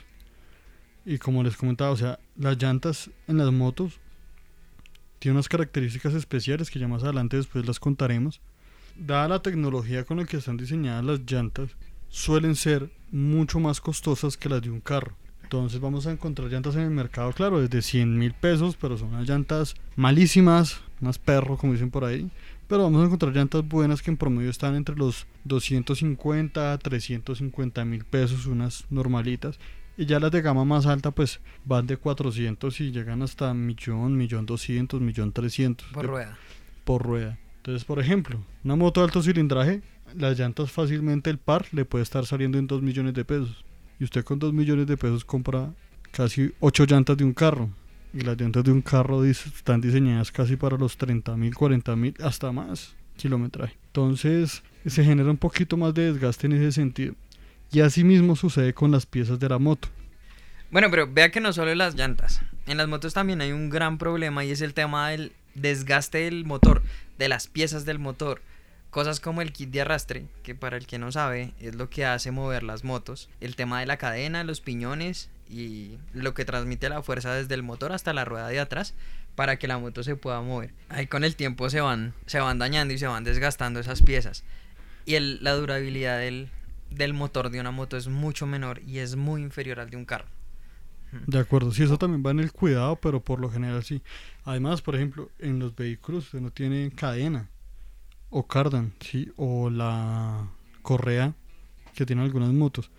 Y 1.06 1.18
como 1.18 1.44
les 1.44 1.58
comentaba, 1.58 1.92
o 1.92 1.98
sea, 1.98 2.20
las 2.36 2.58
llantas 2.62 3.12
en 3.28 3.38
las 3.38 3.52
motos 3.52 4.00
tiene 5.20 5.36
unas 5.36 5.50
características 5.50 6.14
especiales 6.14 6.70
que 6.70 6.80
ya 6.80 6.88
más 6.88 7.04
adelante 7.04 7.38
después 7.38 7.66
las 7.66 7.80
contaremos. 7.80 8.42
Dada 8.96 9.28
la 9.28 9.42
tecnología 9.42 10.04
con 10.04 10.18
la 10.18 10.26
que 10.26 10.38
están 10.38 10.58
diseñadas 10.58 11.04
las 11.04 11.20
llantas, 11.22 11.70
suelen 12.14 12.56
ser 12.56 12.92
mucho 13.12 13.60
más 13.60 13.82
costosas 13.82 14.38
que 14.38 14.48
las 14.48 14.62
de 14.62 14.70
un 14.70 14.82
carro. 14.82 15.16
Entonces 15.42 15.82
vamos 15.82 16.06
a 16.06 16.12
encontrar 16.12 16.48
llantas 16.48 16.76
en 16.76 16.82
el 16.82 16.92
mercado, 16.92 17.32
claro, 17.34 17.60
desde 17.60 17.82
100 17.82 18.20
mil 18.20 18.34
pesos, 18.34 18.78
pero 18.80 18.98
son 19.00 19.10
unas 19.10 19.28
llantas 19.28 19.74
malísimas, 19.96 20.82
unas 21.02 21.18
perro, 21.18 21.58
como 21.58 21.74
dicen 21.74 21.90
por 21.90 22.06
ahí. 22.06 22.30
Pero 22.68 22.84
vamos 22.84 23.02
a 23.02 23.06
encontrar 23.06 23.36
llantas 23.36 23.68
buenas 23.68 24.04
que 24.04 24.12
en 24.12 24.18
promedio 24.18 24.52
están 24.52 24.76
entre 24.76 24.96
los 24.96 25.26
250 25.46 26.74
a 26.74 26.78
350 26.78 27.84
mil 27.84 28.06
pesos, 28.06 28.46
unas 28.46 28.86
normalitas. 28.92 29.60
Y 29.98 30.06
ya 30.06 30.20
las 30.20 30.32
de 30.32 30.44
gama 30.44 30.66
más 30.66 30.86
alta 30.86 31.10
pues 31.10 31.40
van 31.66 31.88
de 31.88 31.98
400 31.98 32.80
y 32.80 32.92
llegan 32.92 33.24
hasta 33.24 33.56
millón, 33.56 34.18
millón 34.18 34.46
200, 34.46 35.02
millón 35.02 35.32
300. 35.32 35.88
Por 35.88 36.06
rueda. 36.06 36.38
Por 36.84 37.02
rueda. 37.02 37.40
Entonces, 37.64 37.86
por 37.86 37.98
ejemplo, 37.98 38.44
una 38.66 38.76
moto 38.76 39.00
de 39.00 39.06
alto 39.06 39.24
cilindraje, 39.24 39.82
las 40.18 40.38
llantas 40.38 40.70
fácilmente 40.70 41.30
el 41.30 41.38
par 41.38 41.66
le 41.72 41.86
puede 41.86 42.04
estar 42.04 42.26
saliendo 42.26 42.58
en 42.58 42.68
2 42.68 42.82
millones 42.82 43.14
de 43.14 43.24
pesos. 43.24 43.64
Y 44.02 44.04
usted 44.04 44.26
con 44.26 44.38
2 44.38 44.52
millones 44.52 44.86
de 44.86 44.98
pesos 44.98 45.24
compra 45.24 45.72
casi 46.12 46.52
8 46.60 46.84
llantas 46.84 47.16
de 47.16 47.24
un 47.24 47.32
carro. 47.32 47.70
Y 48.14 48.20
las 48.20 48.36
llantas 48.36 48.66
de 48.66 48.72
un 48.74 48.82
carro 48.82 49.24
están 49.24 49.80
diseñadas 49.80 50.30
casi 50.30 50.58
para 50.58 50.78
los 50.78 50.98
30 50.98 51.38
mil, 51.38 51.56
40 51.56 51.96
mil, 51.96 52.14
hasta 52.22 52.52
más 52.52 52.98
kilometraje. 53.16 53.78
Entonces 53.88 54.62
se 54.86 55.06
genera 55.06 55.30
un 55.30 55.38
poquito 55.38 55.78
más 55.78 55.94
de 55.94 56.12
desgaste 56.12 56.48
en 56.48 56.54
ese 56.54 56.74
sentido. 56.74 57.16
Y 57.72 57.80
así 57.80 58.04
mismo 58.04 58.36
sucede 58.36 58.74
con 58.74 58.92
las 58.92 59.06
piezas 59.06 59.40
de 59.40 59.48
la 59.48 59.58
moto. 59.58 59.88
Bueno, 60.70 60.90
pero 60.92 61.10
vea 61.10 61.32
que 61.32 61.40
no 61.40 61.54
solo 61.54 61.74
las 61.76 61.96
llantas. 61.96 62.42
En 62.68 62.76
las 62.76 62.90
motos 62.90 63.14
también 63.14 63.40
hay 63.40 63.54
un 63.54 63.70
gran 63.70 63.98
problema 63.98 64.44
y 64.44 64.52
es 64.52 64.60
el 64.60 64.74
tema 64.74 65.12
del 65.12 65.32
desgaste 65.56 66.20
del 66.20 66.46
motor, 66.46 66.84
de 67.18 67.30
las 67.30 67.48
piezas 67.48 67.86
del 67.86 68.00
motor. 68.00 68.42
Cosas 68.90 69.20
como 69.20 69.42
el 69.42 69.52
kit 69.52 69.72
de 69.72 69.82
arrastre, 69.82 70.28
que 70.44 70.54
para 70.54 70.78
el 70.78 70.86
que 70.86 71.00
no 71.00 71.12
sabe 71.12 71.54
es 71.60 71.74
lo 71.74 71.90
que 71.90 72.06
hace 72.06 72.30
mover 72.32 72.62
las 72.62 72.84
motos. 72.84 73.30
El 73.42 73.56
tema 73.56 73.80
de 73.80 73.88
la 73.88 73.98
cadena, 73.98 74.44
los 74.44 74.62
piñones 74.62 75.30
y 75.50 75.98
lo 76.14 76.34
que 76.34 76.46
transmite 76.46 76.90
la 76.90 77.02
fuerza 77.02 77.34
desde 77.34 77.56
el 77.56 77.64
motor 77.64 77.92
hasta 77.92 78.14
la 78.14 78.26
rueda 78.26 78.48
de 78.50 78.60
atrás 78.60 78.94
para 79.36 79.58
que 79.58 79.68
la 79.68 79.80
moto 79.80 80.04
se 80.04 80.16
pueda 80.16 80.42
mover. 80.42 80.74
Ahí 80.90 81.08
con 81.08 81.24
el 81.24 81.36
tiempo 81.36 81.70
se 81.70 81.82
van, 81.82 82.14
se 82.28 82.40
van 82.40 82.60
dañando 82.60 82.94
y 82.94 82.98
se 82.98 83.08
van 83.08 83.24
desgastando 83.24 83.80
esas 83.80 84.02
piezas. 84.02 84.44
Y 85.06 85.20
la 85.20 85.54
durabilidad 85.54 86.20
del, 86.20 86.50
del 86.92 87.14
motor 87.14 87.50
de 87.50 87.60
una 87.60 87.72
moto 87.72 87.98
es 87.98 88.08
mucho 88.08 88.46
menor 88.46 88.82
y 88.86 89.00
es 89.00 89.16
muy 89.16 89.42
inferior 89.42 89.80
al 89.80 89.90
de 89.90 89.98
un 89.98 90.06
carro. 90.06 90.28
De 91.28 91.40
acuerdo, 91.40 91.72
sí, 91.72 91.84
eso 91.84 91.98
también 91.98 92.24
va 92.26 92.32
en 92.32 92.40
el 92.40 92.52
cuidado, 92.52 92.96
pero 92.98 93.22
por 93.22 93.40
lo 93.40 93.50
general 93.50 93.84
sí. 93.84 94.02
Además, 94.44 94.82
por 94.82 94.96
ejemplo, 94.96 95.30
en 95.40 95.60
los 95.60 95.76
vehículos 95.76 96.26
usted 96.26 96.42
no 96.42 96.52
tiene 96.52 96.92
cadena 96.92 97.50
o 98.30 98.48
cardan, 98.48 98.94
sí, 99.00 99.32
o 99.36 99.70
la 99.70 100.50
correa 100.82 101.36
que 101.94 102.06
tienen 102.06 102.26
algunas 102.26 102.52
motos. 102.52 102.90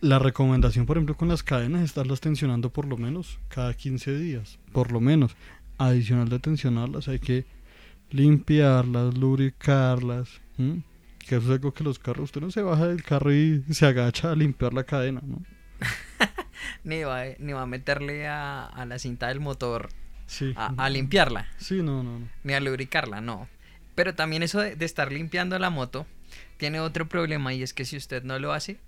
La 0.00 0.18
recomendación, 0.18 0.86
por 0.86 0.96
ejemplo, 0.96 1.16
con 1.16 1.28
las 1.28 1.42
cadenas 1.42 1.82
es 1.82 1.90
estarlas 1.90 2.20
tensionando 2.20 2.70
por 2.70 2.86
lo 2.86 2.96
menos 2.96 3.38
cada 3.48 3.74
15 3.74 4.18
días, 4.18 4.58
por 4.72 4.92
lo 4.92 5.00
menos. 5.00 5.36
Adicional 5.78 6.28
de 6.28 6.38
tensionarlas, 6.38 7.08
hay 7.08 7.18
que 7.18 7.46
limpiarlas, 8.10 9.16
lubricarlas 9.16 10.40
que 11.26 11.36
eso 11.36 11.46
es 11.46 11.50
algo 11.50 11.72
que 11.72 11.84
los 11.84 11.98
carros, 11.98 12.24
usted 12.24 12.40
no 12.40 12.50
se 12.50 12.62
baja 12.62 12.86
del 12.86 13.02
carro 13.02 13.32
y 13.32 13.64
se 13.70 13.86
agacha 13.86 14.30
a 14.30 14.36
limpiar 14.36 14.74
la 14.74 14.84
cadena, 14.84 15.22
¿no? 15.24 15.42
ni, 16.84 17.02
va, 17.02 17.24
ni 17.38 17.52
va 17.52 17.62
a 17.62 17.66
meterle 17.66 18.26
a, 18.26 18.84
la 18.86 18.98
cinta 18.98 19.28
del 19.28 19.40
motor 19.40 19.88
a, 20.56 20.88
limpiarla. 20.90 21.48
Sí, 21.58 21.82
no, 21.82 22.02
no, 22.02 22.18
no. 22.18 22.28
Ni 22.42 22.52
a 22.54 22.60
lubricarla, 22.60 23.20
no. 23.20 23.48
Pero 23.94 24.14
también 24.14 24.42
eso 24.42 24.60
de, 24.60 24.76
de 24.76 24.84
estar 24.84 25.12
limpiando 25.12 25.58
la 25.58 25.70
moto 25.70 26.06
tiene 26.56 26.80
otro 26.80 27.08
problema 27.08 27.54
y 27.54 27.62
es 27.62 27.74
que 27.74 27.84
si 27.84 27.96
usted 27.96 28.22
no 28.24 28.38
lo 28.38 28.52
hace, 28.52 28.78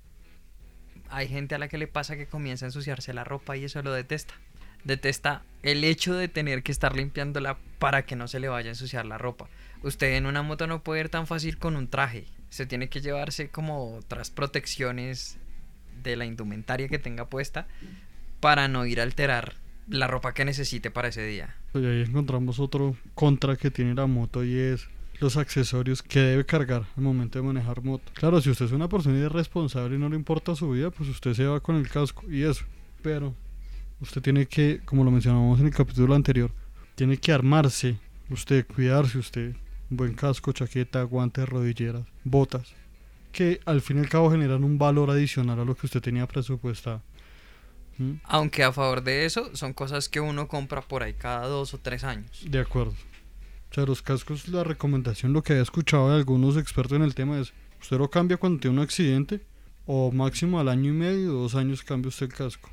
hay 1.11 1.29
gente 1.29 1.55
a 1.55 1.59
la 1.59 1.69
que 1.69 1.79
le 1.79 1.87
pasa 1.87 2.17
que 2.17 2.27
comienza 2.27 2.65
a 2.67 2.69
ensuciarse 2.69 3.13
la 3.13 3.25
ropa 3.25 3.57
y 3.57 3.65
eso 3.65 3.83
lo 3.83 3.93
detesta. 3.93 4.35
Detesta 4.85 5.43
el 5.63 5.85
hecho 5.85 6.15
de 6.15 6.29
tener 6.29 6.63
que 6.63 6.73
estar 6.73 6.97
limpiándola 6.97 7.59
para 7.79 8.07
que 8.07 8.17
no 8.17 8.29
se 8.29 8.41
le 8.41 8.49
vaya 8.49 8.69
a 8.69 8.73
ensuciar 8.73 9.05
la 9.07 9.19
ropa 9.19 9.49
usted 9.83 10.15
en 10.15 10.27
una 10.27 10.43
moto 10.43 10.67
no 10.67 10.83
puede 10.83 11.03
ir 11.03 11.09
tan 11.09 11.27
fácil 11.27 11.59
con 11.59 11.77
un 11.77 11.89
traje. 11.89 12.27
Se 12.51 12.67
tiene 12.67 12.89
que 12.89 13.01
llevarse 13.01 13.49
como 13.49 13.97
otras 13.97 14.31
protecciones 14.31 15.39
de 16.11 16.17
la 16.17 16.27
indumentaria 16.27 16.89
que 16.89 16.99
tenga 16.99 17.29
puesta 17.29 17.67
para 18.41 18.69
no 18.69 18.87
ir 18.87 19.01
a 19.01 19.03
alterar 19.03 19.55
la 19.89 20.07
ropa 20.07 20.35
que 20.35 20.45
necesite 20.45 20.91
para 20.91 21.09
ese 21.09 21.27
día. 21.27 21.55
Y 21.75 21.85
ahí 21.85 22.03
encontramos 22.03 22.59
otro 22.59 22.97
contra 23.15 23.57
que 23.57 23.71
tiene 23.71 23.95
la 23.95 24.07
moto 24.07 24.45
y 24.45 24.57
es 24.57 24.89
los 25.21 25.37
accesorios 25.37 26.03
que 26.03 26.21
debe 26.21 26.45
cargar 26.45 26.87
al 26.97 27.03
momento 27.03 27.39
de 27.39 27.45
manejar 27.45 27.83
moto. 27.83 28.13
Claro, 28.15 28.41
si 28.41 28.51
usted 28.51 28.67
es 28.67 28.73
una 28.73 28.89
persona 28.89 29.19
irresponsable 29.19 29.97
y 29.97 29.99
no 29.99 30.09
le 30.09 30.17
importa 30.17 30.55
su 30.55 30.71
vida, 30.71 30.91
pues 30.91 31.09
usted 31.09 31.35
se 31.35 31.45
va 31.45 31.61
con 31.61 31.77
el 31.77 31.89
casco 31.89 32.25
y 32.31 32.43
eso. 32.43 32.65
Pero 33.03 33.35
usted 34.01 34.21
tiene 34.21 34.47
que, 34.47 34.81
como 34.85 35.05
lo 35.05 35.11
mencionamos 35.11 35.61
en 35.61 35.67
el 35.67 35.75
capítulo 35.75 36.15
anterior, 36.15 36.51
tiene 36.95 37.17
que 37.17 37.33
armarse, 37.33 37.99
usted 38.31 38.67
cuidarse, 38.67 39.19
usted 39.19 39.55
buen 39.89 40.15
casco, 40.15 40.53
chaqueta, 40.53 41.03
guantes, 41.05 41.49
rodilleras, 41.49 42.05
botas, 42.25 42.75
que 43.37 43.61
al 43.67 43.83
fin 43.83 43.99
y 43.99 44.01
al 44.01 44.09
cabo 44.09 44.31
generan 44.31 44.65
un 44.65 44.79
valor 44.79 45.11
adicional 45.11 45.61
a 45.61 45.65
lo 45.67 45.77
que 45.77 45.85
usted 45.85 46.01
tenía 46.01 46.27
presupuestado. 46.27 47.03
¿Mm? 47.99 48.13
Aunque 48.25 48.65
a 48.65 48.73
favor 48.73 49.03
de 49.03 49.27
eso, 49.27 49.55
son 49.55 49.75
cosas 49.75 50.09
que 50.09 50.21
uno 50.21 50.49
compra 50.49 50.81
por 50.81 51.03
ahí 51.03 51.13
cada 51.13 51.47
dos 51.47 51.75
o 51.75 51.79
tres 51.79 52.03
años. 52.03 52.47
De 52.49 52.59
acuerdo. 52.61 52.95
O 53.71 53.75
sea, 53.75 53.85
los 53.85 54.01
cascos, 54.01 54.49
la 54.49 54.65
recomendación, 54.65 55.35
lo 55.35 55.43
que 55.43 55.53
había 55.53 55.63
escuchado 55.63 56.09
de 56.09 56.17
algunos 56.17 56.57
expertos 56.57 56.97
en 56.97 57.03
el 57.03 57.15
tema 57.15 57.39
es, 57.39 57.53
usted 57.79 57.99
lo 57.99 58.09
cambia 58.09 58.39
cuando 58.39 58.59
tiene 58.59 58.79
un 58.79 58.83
accidente 58.83 59.43
o 59.85 60.11
máximo 60.11 60.59
al 60.59 60.71
año 60.71 60.91
y 60.91 60.95
medio 60.95 61.33
dos 61.33 61.55
años 61.55 61.83
cambia 61.83 62.09
usted 62.09 62.27
el 62.27 62.33
casco. 62.33 62.71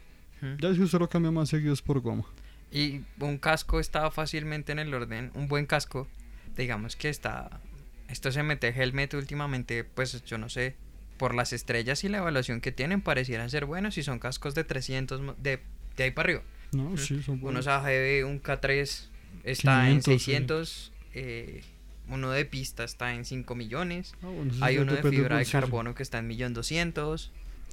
Ya 0.62 0.74
si 0.74 0.82
usted 0.82 1.00
lo 1.00 1.10
cambia 1.10 1.32
más 1.32 1.50
seguido 1.50 1.74
es 1.74 1.82
por 1.82 2.00
goma. 2.00 2.24
Y 2.72 3.02
un 3.20 3.38
casco 3.38 3.82
está 3.82 4.10
fácilmente 4.12 4.72
en 4.72 4.80
el 4.80 4.94
orden, 4.94 5.32
un 5.36 5.50
buen 5.50 5.66
casco 5.66 6.08
digamos 6.56 6.96
que 6.96 7.10
está, 7.10 7.60
esto 8.10 8.32
se 8.32 8.44
mete 8.44 8.70
Helmet 8.70 9.14
últimamente, 9.14 9.84
pues 9.84 10.24
yo 10.26 10.38
no 10.38 10.50
sé, 10.50 10.76
por 11.18 11.36
las 11.36 11.54
estrellas 11.54 12.04
y 12.04 12.10
la 12.10 12.20
evaluación 12.20 12.62
que 12.62 12.72
tienen 12.72 13.02
parecieran 13.02 13.50
ser 13.50 13.66
buenos 13.66 13.98
y 13.98 14.04
son 14.04 14.20
cascos 14.20 14.56
de 14.56 14.64
300, 14.64 15.38
de, 15.42 15.60
de 15.96 16.04
ahí 16.04 16.12
para 16.12 16.28
arriba. 16.28 16.44
No, 16.72 16.98
sí, 16.98 17.22
son 17.22 17.40
buenos. 17.40 17.66
Unos 17.66 17.68
AGV, 17.68 18.26
un 18.28 18.42
K3 18.42 19.08
está 19.44 19.90
en 19.90 20.02
600, 20.02 20.92
eh, 21.14 21.64
uno 22.10 22.32
de 22.32 22.46
pista 22.46 22.84
está 22.84 23.14
en 23.14 23.26
5 23.26 23.56
millones, 23.56 24.14
ah, 24.24 24.28
hay 24.62 24.78
uno 24.78 24.94
de 24.94 25.04
fibra 25.04 25.38
de 25.38 25.46
carbono 25.46 25.96
que 25.96 26.04
está 26.04 26.20
en 26.20 26.30
1.200.000. 26.30 27.30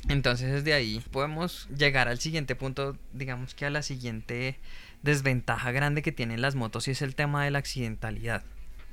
Entonces 0.08 0.50
desde 0.50 0.72
ahí 0.72 1.02
podemos 1.10 1.68
llegar 1.76 2.08
al 2.08 2.18
siguiente 2.20 2.54
punto, 2.56 2.96
digamos 3.12 3.54
que 3.54 3.66
a 3.66 3.70
la 3.70 3.82
siguiente 3.82 4.58
desventaja 5.02 5.72
grande 5.72 6.00
que 6.02 6.12
tienen 6.12 6.40
las 6.40 6.54
motos 6.54 6.88
y 6.88 6.92
es 6.92 7.02
el 7.02 7.14
tema 7.14 7.44
de 7.44 7.50
la 7.50 7.58
accidentalidad. 7.58 8.42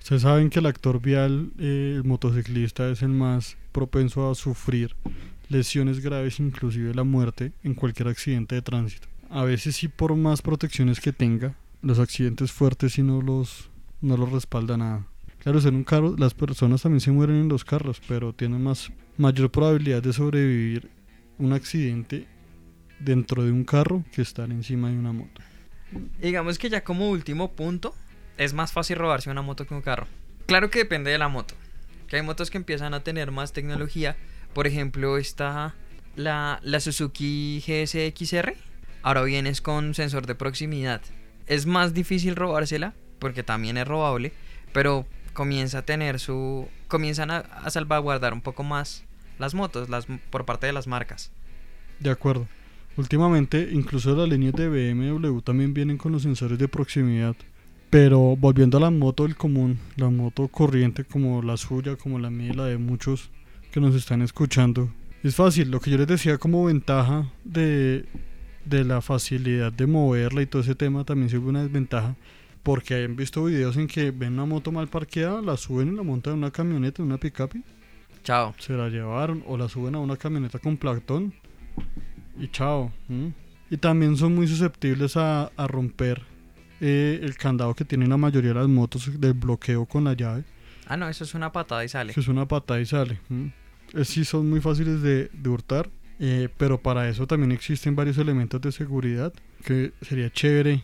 Se 0.08 0.20
saben 0.20 0.50
que 0.50 0.60
el 0.60 0.66
actor 0.68 1.02
vial, 1.02 1.52
eh, 1.60 1.96
el 1.98 2.06
motociclista, 2.06 2.90
es 2.90 3.02
el 3.02 3.10
más 3.10 3.58
propenso 3.74 4.32
a 4.32 4.36
sufrir 4.36 4.96
lesiones 5.50 6.00
graves, 6.00 6.40
inclusive 6.40 6.94
la 6.94 7.04
muerte, 7.04 7.52
en 7.62 7.74
cualquier 7.74 8.08
accidente 8.08 8.56
de 8.56 8.62
tránsito. 8.62 9.10
A 9.30 9.44
veces 9.44 9.76
sí 9.76 9.90
por 9.90 10.16
más 10.16 10.42
protecciones 10.42 11.02
que 11.02 11.12
tenga, 11.12 11.56
los 11.82 12.00
accidentes 12.00 12.54
fuertes 12.54 12.94
sí 12.94 13.04
no 13.04 13.22
los, 13.22 13.70
no 14.00 14.16
los 14.16 14.32
respalda 14.32 14.78
nada. 14.78 15.06
Claro, 15.40 15.60
en 15.60 15.76
un 15.76 15.84
carro, 15.84 16.16
las 16.18 16.34
personas 16.34 16.84
también 16.84 17.02
se 17.02 17.12
mueren 17.12 17.36
en 17.36 17.50
los 17.50 17.66
carros, 17.66 18.02
pero 18.08 18.32
tienen 18.32 18.64
más, 18.64 18.90
mayor 19.18 19.52
probabilidad 19.52 20.02
de 20.02 20.14
sobrevivir 20.14 20.90
un 21.38 21.52
accidente 21.52 22.28
dentro 23.02 23.44
de 23.44 23.52
un 23.52 23.66
carro 23.66 24.06
que 24.14 24.22
estar 24.22 24.50
encima 24.52 24.90
de 24.90 24.98
una 24.98 25.12
moto. 25.12 25.42
Digamos 26.22 26.58
que 26.58 26.70
ya 26.70 26.86
como 26.86 27.10
último 27.10 27.52
punto, 27.52 27.94
es 28.38 28.54
más 28.54 28.72
fácil 28.72 28.98
robarse 28.98 29.30
una 29.30 29.42
moto 29.42 29.66
que 29.66 29.74
un 29.74 29.82
carro. 29.82 30.08
Claro 30.46 30.70
que 30.70 30.80
depende 30.80 31.12
de 31.12 31.18
la 31.18 31.28
moto. 31.28 31.56
Que 32.08 32.18
hay 32.18 32.22
motos 32.22 32.50
que 32.50 32.58
empiezan 32.58 32.94
a 32.94 33.04
tener 33.04 33.32
más 33.32 33.54
tecnología. 33.54 34.16
Por 34.54 34.68
ejemplo, 34.68 35.18
está 35.18 35.76
la, 36.16 36.60
la 36.64 36.80
Suzuki 36.80 37.64
GSX-R. 37.66 38.56
Ahora 39.04 39.24
vienes 39.24 39.62
con 39.62 39.94
sensor 39.94 40.26
de 40.26 40.36
proximidad. 40.36 41.02
Es 41.48 41.66
más 41.66 41.94
difícil 41.94 42.36
robársela 42.36 42.94
porque 43.20 43.44
también 43.44 43.78
es 43.78 43.88
robable, 43.88 44.32
pero 44.74 45.06
comienza 45.34 45.80
a 45.80 45.82
tener 45.84 46.20
su 46.20 46.68
comienzan 46.88 47.32
a, 47.32 47.70
salvaguardar 47.70 48.34
un 48.34 48.42
poco 48.42 48.64
más 48.64 49.04
las 49.40 49.54
motos 49.54 49.90
las 49.90 50.08
por 50.30 50.46
parte 50.46 50.68
de 50.68 50.74
las 50.74 50.88
marcas. 50.88 51.32
De 52.00 52.10
acuerdo. 52.10 52.48
Últimamente, 52.96 53.70
incluso 53.72 54.16
las 54.16 54.28
líneas 54.28 54.54
de 54.54 54.70
BMW 54.70 55.40
también 55.42 55.74
vienen 55.74 55.98
con 55.98 56.12
los 56.12 56.24
sensores 56.24 56.58
de 56.58 56.68
proximidad. 56.68 57.36
Pero 57.90 58.36
volviendo 58.36 58.78
a 58.78 58.82
la 58.82 58.92
moto 58.92 59.24
del 59.24 59.36
común, 59.36 59.80
la 59.96 60.10
moto 60.10 60.48
corriente 60.50 61.06
como 61.06 61.42
la 61.42 61.56
suya, 61.56 61.96
como 61.96 62.20
la 62.20 62.30
mía 62.30 62.50
y 62.52 62.54
la 62.56 62.66
de 62.66 62.78
muchos 62.78 63.30
que 63.72 63.80
nos 63.80 63.96
están 63.96 64.22
escuchando, 64.22 64.90
es 65.24 65.36
fácil. 65.36 65.72
Lo 65.72 65.80
que 65.80 65.92
yo 65.92 65.98
les 65.98 66.08
decía 66.08 66.38
como 66.38 66.66
ventaja 66.66 67.32
de, 67.46 68.06
de 68.66 68.84
la 68.84 69.02
facilidad 69.02 69.72
de 69.72 69.88
moverla 69.88 70.42
y 70.42 70.46
todo 70.48 70.62
ese 70.62 70.76
tema 70.76 71.06
también 71.06 71.30
sirve 71.30 71.48
una 71.50 71.64
desventaja 71.64 72.16
Porque 72.64 73.04
han 73.06 73.16
visto 73.16 73.46
videos 73.46 73.78
en 73.78 73.88
que 73.88 74.12
ven 74.12 74.34
una 74.34 74.46
moto 74.46 74.72
mal 74.74 74.88
parqueada, 74.90 75.42
la 75.42 75.56
suben 75.56 75.94
y 75.94 75.96
la 75.96 76.04
montan 76.04 76.34
en 76.34 76.40
una 76.40 76.52
camioneta, 76.52 77.02
en 77.02 77.08
una 77.08 77.18
pick-up, 77.18 77.52
Chao. 78.24 78.54
se 78.58 78.74
la 78.74 78.90
llevaron 78.90 79.44
o 79.48 79.58
la 79.58 79.70
suben 79.70 79.96
a 79.96 80.00
una 80.00 80.18
camioneta 80.18 80.60
con 80.60 80.76
platón 80.76 81.34
y 82.38 82.50
chao. 82.50 82.92
¿m? 83.10 83.32
Y 83.70 83.78
también 83.78 84.18
son 84.18 84.36
muy 84.36 84.48
susceptibles 84.48 85.16
a, 85.16 85.46
a 85.56 85.68
romper 85.68 86.22
eh, 86.82 87.20
el 87.22 87.36
candado 87.36 87.74
que 87.74 87.86
tienen 87.86 88.10
la 88.10 88.18
mayoría 88.18 88.50
de 88.54 88.60
las 88.60 88.68
motos 88.68 89.20
del 89.20 89.34
bloqueo 89.34 89.86
con 89.86 90.04
la 90.04 90.14
llave, 90.14 90.44
Ah, 90.90 90.96
no, 90.96 91.10
eso 91.10 91.26
es 91.26 91.34
una 91.34 91.52
patada 91.52 91.84
y 91.84 91.90
sale. 91.90 92.14
que 92.14 92.20
es 92.22 92.28
una 92.30 92.48
patada 92.48 92.80
y 92.80 92.86
sale. 92.86 93.20
¿m? 93.30 93.52
Eh, 93.94 94.06
sí 94.06 94.24
son 94.24 94.50
muy 94.50 94.62
fáciles 94.62 95.02
de, 95.02 95.30
de 95.34 95.50
hurtar, 95.50 95.90
eh, 96.20 96.48
pero 96.58 96.82
para 96.82 97.10
eso 97.10 97.28
también 97.28 97.52
existen 97.52 97.96
varios 97.96 98.18
elementos 98.18 98.62
de 98.62 98.72
seguridad 98.72 99.34
que 99.66 99.92
sería 100.02 100.30
chévere 100.30 100.84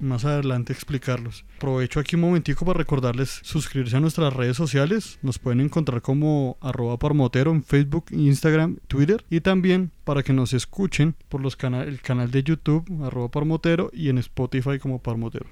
más 0.00 0.24
adelante 0.24 0.72
explicarlos. 0.72 1.44
Aprovecho 1.56 2.00
aquí 2.00 2.16
un 2.16 2.22
momentico 2.22 2.64
para 2.64 2.78
recordarles 2.78 3.40
suscribirse 3.42 3.96
a 3.96 4.00
nuestras 4.00 4.32
redes 4.32 4.56
sociales. 4.56 5.18
Nos 5.22 5.38
pueden 5.38 5.60
encontrar 5.60 6.02
como 6.02 6.56
arroba 6.60 6.98
parmotero 6.98 7.50
en 7.50 7.62
Facebook, 7.62 8.06
Instagram, 8.10 8.78
Twitter. 8.88 9.24
Y 9.30 9.40
también 9.40 9.92
para 10.04 10.22
que 10.22 10.32
nos 10.32 10.52
escuchen 10.52 11.14
por 11.28 11.40
los 11.40 11.56
cana 11.56 11.82
el 11.82 12.00
canal 12.00 12.30
de 12.30 12.42
YouTube 12.42 12.84
arroba 13.04 13.30
parmotero 13.30 13.90
y 13.92 14.08
en 14.08 14.18
Spotify 14.18 14.78
como 14.78 15.00
parmotero. 15.00 15.46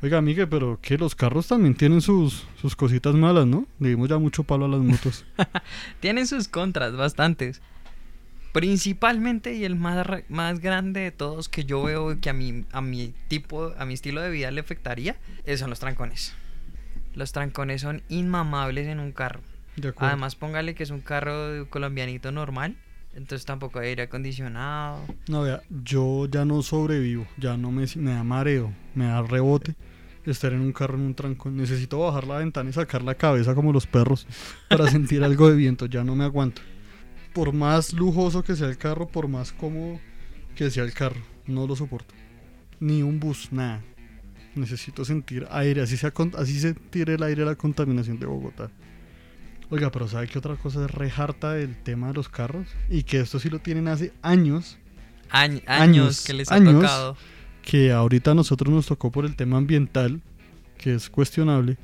Oiga, 0.00 0.18
amiga, 0.18 0.46
pero 0.46 0.78
que 0.80 0.96
los 0.96 1.16
carros 1.16 1.48
también 1.48 1.74
tienen 1.74 2.00
sus, 2.00 2.46
sus 2.60 2.76
cositas 2.76 3.16
malas, 3.16 3.46
¿no? 3.46 3.66
Le 3.80 3.88
dimos 3.88 4.08
ya 4.08 4.16
mucho 4.16 4.44
palo 4.44 4.66
a 4.66 4.68
las 4.68 4.80
motos. 4.80 5.24
Tienen 6.00 6.28
sus 6.28 6.46
contras, 6.46 6.96
bastantes. 6.96 7.60
Principalmente 8.58 9.54
y 9.54 9.64
el 9.64 9.76
más, 9.76 10.04
más 10.28 10.58
grande 10.58 11.00
de 11.00 11.10
todos 11.12 11.48
que 11.48 11.64
yo 11.64 11.80
veo 11.82 12.20
que 12.20 12.28
a 12.28 12.32
mi, 12.32 12.64
a 12.72 12.80
mi 12.80 13.14
tipo, 13.28 13.72
a 13.78 13.84
mi 13.84 13.94
estilo 13.94 14.20
de 14.20 14.30
vida 14.30 14.50
le 14.50 14.60
afectaría, 14.60 15.16
eh, 15.44 15.56
son 15.56 15.70
los 15.70 15.78
trancones. 15.78 16.34
Los 17.14 17.30
trancones 17.30 17.82
son 17.82 18.02
inmamables 18.08 18.88
en 18.88 18.98
un 18.98 19.12
carro. 19.12 19.40
Además, 19.98 20.34
póngale 20.34 20.74
que 20.74 20.82
es 20.82 20.90
un 20.90 21.00
carro 21.00 21.68
colombianito 21.70 22.32
normal. 22.32 22.76
Entonces 23.14 23.46
tampoco 23.46 23.78
hay 23.78 23.90
aire 23.90 24.02
acondicionado. 24.02 25.04
No, 25.28 25.42
vea, 25.42 25.62
yo 25.84 26.26
ya 26.26 26.44
no 26.44 26.62
sobrevivo, 26.62 27.28
ya 27.36 27.56
no 27.56 27.70
me, 27.70 27.86
me 27.94 28.12
da 28.12 28.24
mareo, 28.24 28.72
me 28.94 29.06
da 29.06 29.22
rebote 29.22 29.76
estar 30.24 30.52
en 30.52 30.60
un 30.60 30.72
carro 30.72 30.96
en 30.96 31.02
un 31.02 31.14
trancón. 31.14 31.56
Necesito 31.56 32.00
bajar 32.00 32.26
la 32.26 32.38
ventana 32.38 32.70
y 32.70 32.72
sacar 32.72 33.02
la 33.02 33.14
cabeza 33.14 33.54
como 33.54 33.72
los 33.72 33.86
perros 33.86 34.26
para 34.68 34.88
sentir 34.90 35.22
algo 35.22 35.48
de 35.48 35.56
viento, 35.56 35.86
ya 35.86 36.02
no 36.02 36.16
me 36.16 36.24
aguanto. 36.24 36.60
Por 37.38 37.52
más 37.52 37.92
lujoso 37.92 38.42
que 38.42 38.56
sea 38.56 38.66
el 38.66 38.76
carro, 38.76 39.06
por 39.06 39.28
más 39.28 39.52
cómodo 39.52 40.00
que 40.56 40.72
sea 40.72 40.82
el 40.82 40.92
carro, 40.92 41.20
no 41.46 41.68
lo 41.68 41.76
soporto. 41.76 42.12
Ni 42.80 43.00
un 43.04 43.20
bus, 43.20 43.52
nada. 43.52 43.80
Necesito 44.56 45.04
sentir 45.04 45.46
aire, 45.52 45.82
así, 45.82 45.96
sea, 45.96 46.10
con- 46.10 46.32
así 46.36 46.58
se 46.58 46.74
tire 46.74 47.14
el 47.14 47.22
aire 47.22 47.44
la 47.44 47.54
contaminación 47.54 48.18
de 48.18 48.26
Bogotá. 48.26 48.72
Oiga, 49.70 49.92
pero 49.92 50.08
¿sabe 50.08 50.26
qué 50.26 50.36
otra 50.36 50.56
cosa 50.56 50.84
es 50.86 50.90
re 50.90 51.12
harta 51.16 51.52
del 51.52 51.76
tema 51.80 52.08
de 52.08 52.14
los 52.14 52.28
carros? 52.28 52.66
Y 52.90 53.04
que 53.04 53.20
esto 53.20 53.38
sí 53.38 53.48
lo 53.50 53.60
tienen 53.60 53.86
hace 53.86 54.12
años 54.20 54.76
Añ- 55.30 55.62
años, 55.68 55.68
Años, 55.68 56.24
que 56.24 56.32
les 56.32 56.50
ha 56.50 56.56
años. 56.56 56.74
tocado. 56.74 57.16
que 57.62 57.92
ahorita 57.92 58.32
a 58.32 58.34
nosotros 58.34 58.74
nos 58.74 58.86
tocó 58.86 59.12
por 59.12 59.24
el 59.26 59.36
tema 59.36 59.58
ambiental, 59.58 60.22
que 60.76 60.92
es 60.92 61.08
cuestionable, 61.08 61.76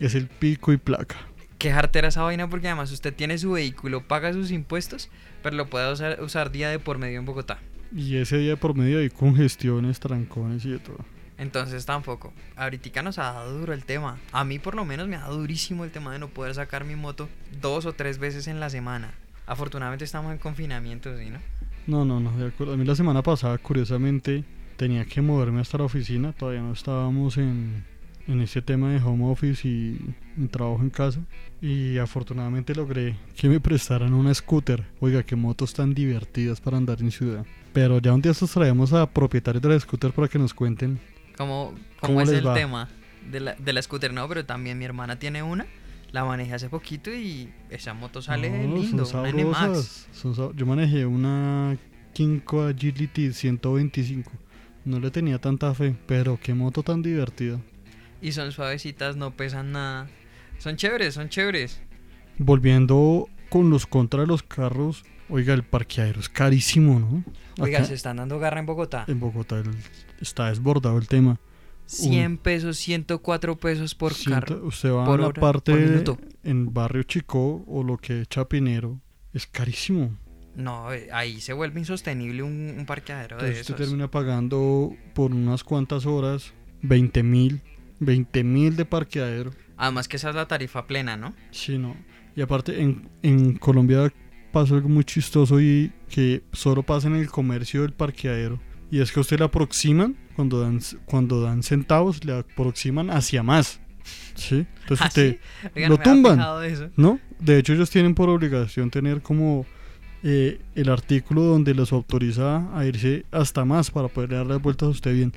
es 0.00 0.14
el 0.14 0.28
pico 0.28 0.72
y 0.72 0.78
placa. 0.78 1.16
Qué 1.62 1.70
jartera 1.70 2.08
esa 2.08 2.22
vaina 2.22 2.50
porque 2.50 2.66
además 2.66 2.90
usted 2.90 3.14
tiene 3.14 3.38
su 3.38 3.52
vehículo, 3.52 4.02
paga 4.02 4.32
sus 4.32 4.50
impuestos, 4.50 5.10
pero 5.44 5.54
lo 5.54 5.70
puede 5.70 5.92
usar, 5.92 6.20
usar 6.20 6.50
día 6.50 6.68
de 6.68 6.80
por 6.80 6.98
medio 6.98 7.20
en 7.20 7.24
Bogotá. 7.24 7.60
Y 7.94 8.16
ese 8.16 8.36
día 8.38 8.56
por 8.56 8.74
medio 8.74 8.98
hay 8.98 9.08
congestiones, 9.10 10.00
trancones 10.00 10.64
y 10.64 10.72
de 10.72 10.80
todo. 10.80 10.98
Entonces 11.38 11.86
tampoco. 11.86 12.32
Ahorita 12.56 13.04
nos 13.04 13.20
ha 13.20 13.34
dado 13.34 13.60
duro 13.60 13.72
el 13.74 13.84
tema. 13.84 14.18
A 14.32 14.42
mí 14.42 14.58
por 14.58 14.74
lo 14.74 14.84
menos 14.84 15.06
me 15.06 15.14
ha 15.14 15.20
dado 15.20 15.38
durísimo 15.38 15.84
el 15.84 15.92
tema 15.92 16.12
de 16.12 16.18
no 16.18 16.26
poder 16.26 16.52
sacar 16.52 16.84
mi 16.84 16.96
moto 16.96 17.28
dos 17.60 17.86
o 17.86 17.92
tres 17.92 18.18
veces 18.18 18.48
en 18.48 18.58
la 18.58 18.68
semana. 18.68 19.14
Afortunadamente 19.46 20.04
estamos 20.04 20.32
en 20.32 20.38
confinamiento, 20.38 21.16
¿sí, 21.16 21.30
no? 21.30 21.38
No, 21.86 22.04
no, 22.04 22.18
no, 22.18 22.36
de 22.38 22.48
acuerdo. 22.48 22.72
A 22.72 22.76
mí 22.76 22.84
la 22.84 22.96
semana 22.96 23.22
pasada, 23.22 23.56
curiosamente, 23.58 24.42
tenía 24.76 25.04
que 25.04 25.22
moverme 25.22 25.60
hasta 25.60 25.78
la 25.78 25.84
oficina. 25.84 26.32
Todavía 26.32 26.62
no 26.62 26.72
estábamos 26.72 27.36
en, 27.36 27.84
en 28.28 28.40
ese 28.40 28.62
tema 28.62 28.90
de 28.92 28.98
home 29.02 29.24
office 29.30 29.66
y, 29.66 29.98
y 30.36 30.46
trabajo 30.48 30.82
en 30.82 30.90
casa. 30.90 31.20
Y 31.60 31.98
afortunadamente 31.98 32.74
logré 32.74 33.16
que 33.36 33.48
me 33.48 33.60
prestaran 33.60 34.14
una 34.14 34.32
scooter. 34.34 34.84
Oiga, 35.00 35.22
qué 35.22 35.36
motos 35.36 35.74
tan 35.74 35.94
divertidas 35.94 36.60
para 36.60 36.76
andar 36.76 37.00
en 37.00 37.10
ciudad. 37.10 37.44
Pero 37.72 37.98
ya 38.00 38.12
un 38.12 38.20
día 38.22 38.32
traemos 38.32 38.92
a 38.92 39.08
propietarios 39.10 39.62
de 39.62 39.68
la 39.68 39.80
scooter 39.80 40.12
para 40.12 40.28
que 40.28 40.38
nos 40.38 40.52
cuenten 40.54 41.00
¿Cómo, 41.36 41.72
¿Cómo 42.00 42.20
cómo 42.20 42.20
es 42.22 42.28
el 42.30 42.46
va? 42.46 42.54
tema 42.54 42.88
de 43.30 43.40
la, 43.40 43.54
de 43.54 43.72
la 43.72 43.80
scooter? 43.82 44.12
No, 44.12 44.28
pero 44.28 44.44
también 44.44 44.78
mi 44.78 44.84
hermana 44.84 45.18
tiene 45.18 45.42
una. 45.42 45.66
La 46.10 46.24
manejé 46.24 46.54
hace 46.54 46.68
poquito 46.68 47.10
y 47.12 47.48
esa 47.70 47.94
moto 47.94 48.20
sale 48.20 48.50
No, 48.50 48.76
lindo. 48.76 49.04
son 49.06 49.20
Una 49.20 49.32
NMAX. 49.32 50.08
son 50.12 50.54
Yo 50.56 50.66
manejé 50.66 51.06
una 51.06 51.76
Kinko 52.12 52.64
Agility 52.64 53.32
125. 53.32 54.30
No 54.84 55.00
le 55.00 55.10
tenía 55.10 55.38
tanta 55.40 55.72
fe, 55.74 55.96
pero 56.06 56.38
qué 56.42 56.52
moto 56.54 56.82
tan 56.82 57.00
divertida. 57.02 57.58
Y 58.22 58.32
son 58.32 58.52
suavecitas, 58.52 59.16
no 59.16 59.32
pesan 59.36 59.72
nada. 59.72 60.08
Son 60.58 60.76
chéveres, 60.76 61.14
son 61.14 61.28
chéveres. 61.28 61.80
Volviendo 62.38 63.28
con 63.50 63.68
los 63.70 63.86
contra 63.86 64.20
de 64.22 64.26
los 64.26 64.42
carros, 64.42 65.04
oiga, 65.28 65.54
el 65.54 65.62
parqueadero 65.64 66.20
es 66.20 66.28
carísimo, 66.28 66.98
¿no? 66.98 67.24
Oiga, 67.62 67.78
Acá 67.78 67.88
se 67.88 67.94
están 67.94 68.16
dando 68.16 68.38
garra 68.38 68.60
en 68.60 68.66
Bogotá. 68.66 69.04
en 69.08 69.20
Bogotá 69.20 69.58
el- 69.58 69.70
está 70.20 70.48
desbordado 70.48 70.96
el 70.98 71.08
tema. 71.08 71.38
100 71.86 72.38
pesos, 72.38 72.78
104 72.78 73.56
pesos 73.56 73.94
por 73.94 74.12
carro. 74.24 74.64
usted 74.66 74.90
va 74.92 75.04
por 75.04 75.18
a 75.18 75.22
la 75.22 75.28
hora, 75.28 75.40
parte 75.40 75.76
de- 75.76 76.16
en 76.44 76.72
Barrio 76.72 77.02
Chico 77.02 77.64
o 77.66 77.82
lo 77.82 77.98
que 77.98 78.22
es 78.22 78.28
Chapinero, 78.28 78.98
es 79.34 79.46
carísimo. 79.46 80.16
No, 80.54 80.92
eh, 80.92 81.08
ahí 81.12 81.40
se 81.40 81.52
vuelve 81.52 81.80
insostenible 81.80 82.42
un, 82.42 82.74
un 82.78 82.86
parqueadero 82.86 83.36
de 83.36 83.42
Entonces 83.42 83.60
usted 83.62 83.74
esos. 83.74 83.86
termina 83.88 84.10
pagando 84.10 84.94
por 85.14 85.32
unas 85.32 85.64
cuantas 85.64 86.06
horas 86.06 86.52
20 86.82 87.22
mil, 87.22 87.60
20 88.04 88.44
mil 88.44 88.76
de 88.76 88.84
parqueadero. 88.84 89.52
Además 89.76 90.08
que 90.08 90.16
esa 90.16 90.30
es 90.30 90.34
la 90.34 90.46
tarifa 90.46 90.86
plena, 90.86 91.16
¿no? 91.16 91.34
Sí, 91.50 91.78
no. 91.78 91.96
Y 92.36 92.42
aparte, 92.42 92.80
en, 92.80 93.08
en 93.22 93.56
Colombia 93.56 94.12
pasa 94.52 94.74
algo 94.74 94.88
muy 94.88 95.04
chistoso 95.04 95.60
y 95.60 95.92
que 96.08 96.42
solo 96.52 96.82
pasa 96.82 97.08
en 97.08 97.16
el 97.16 97.28
comercio 97.28 97.82
del 97.82 97.92
parqueadero. 97.92 98.60
Y 98.90 99.00
es 99.00 99.10
que 99.10 99.20
a 99.20 99.22
usted 99.22 99.38
le 99.38 99.46
aproximan, 99.46 100.16
cuando 100.36 100.60
dan, 100.60 100.80
cuando 101.06 101.40
dan 101.40 101.62
centavos, 101.62 102.24
le 102.24 102.38
aproximan 102.38 103.10
hacia 103.10 103.42
más. 103.42 103.80
¿Sí? 104.34 104.66
Entonces 104.82 105.00
¿Ah, 105.00 105.08
usted, 105.08 105.38
sí? 105.74 105.80
Lo 105.88 105.98
tumban. 105.98 106.40
eso. 106.64 106.90
¿no? 106.96 107.18
De 107.38 107.58
hecho, 107.58 107.72
ellos 107.72 107.90
tienen 107.90 108.14
por 108.14 108.28
obligación 108.28 108.90
tener 108.90 109.22
como 109.22 109.64
eh, 110.22 110.60
el 110.74 110.88
artículo 110.88 111.42
donde 111.42 111.74
los 111.74 111.92
autoriza 111.92 112.76
a 112.78 112.84
irse 112.86 113.24
hasta 113.30 113.64
más 113.64 113.90
para 113.90 114.08
poder 114.08 114.30
darle 114.30 114.56
vueltas 114.56 114.88
a 114.88 114.90
usted 114.90 115.14
bien. 115.14 115.32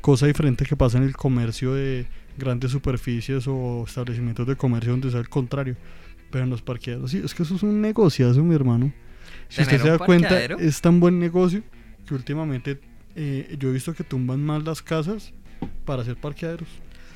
Cosa 0.00 0.26
diferente 0.26 0.64
que 0.64 0.76
pasa 0.76 0.98
en 0.98 1.04
el 1.04 1.16
comercio 1.16 1.74
de 1.74 2.06
grandes 2.38 2.70
superficies 2.70 3.46
o 3.46 3.84
establecimientos 3.86 4.46
de 4.46 4.56
comercio 4.56 4.92
donde 4.92 5.08
es 5.08 5.14
al 5.14 5.28
contrario. 5.28 5.76
Pero 6.30 6.44
en 6.44 6.50
los 6.50 6.62
parqueaderos, 6.62 7.10
sí, 7.10 7.20
es 7.24 7.34
que 7.34 7.42
eso 7.42 7.56
es 7.56 7.62
un 7.62 7.80
negociazo, 7.80 8.42
mi 8.42 8.54
hermano. 8.54 8.92
Si 9.48 9.62
usted 9.62 9.78
¿Tener 9.78 9.82
se 9.82 9.98
da 9.98 9.98
cuenta, 9.98 10.44
es 10.44 10.80
tan 10.80 11.00
buen 11.00 11.18
negocio 11.18 11.62
que 12.06 12.14
últimamente 12.14 12.80
eh, 13.16 13.56
yo 13.58 13.70
he 13.70 13.72
visto 13.72 13.94
que 13.94 14.04
tumban 14.04 14.40
más 14.44 14.62
las 14.62 14.80
casas 14.80 15.32
para 15.84 16.02
hacer 16.02 16.16
parqueaderos. 16.16 16.68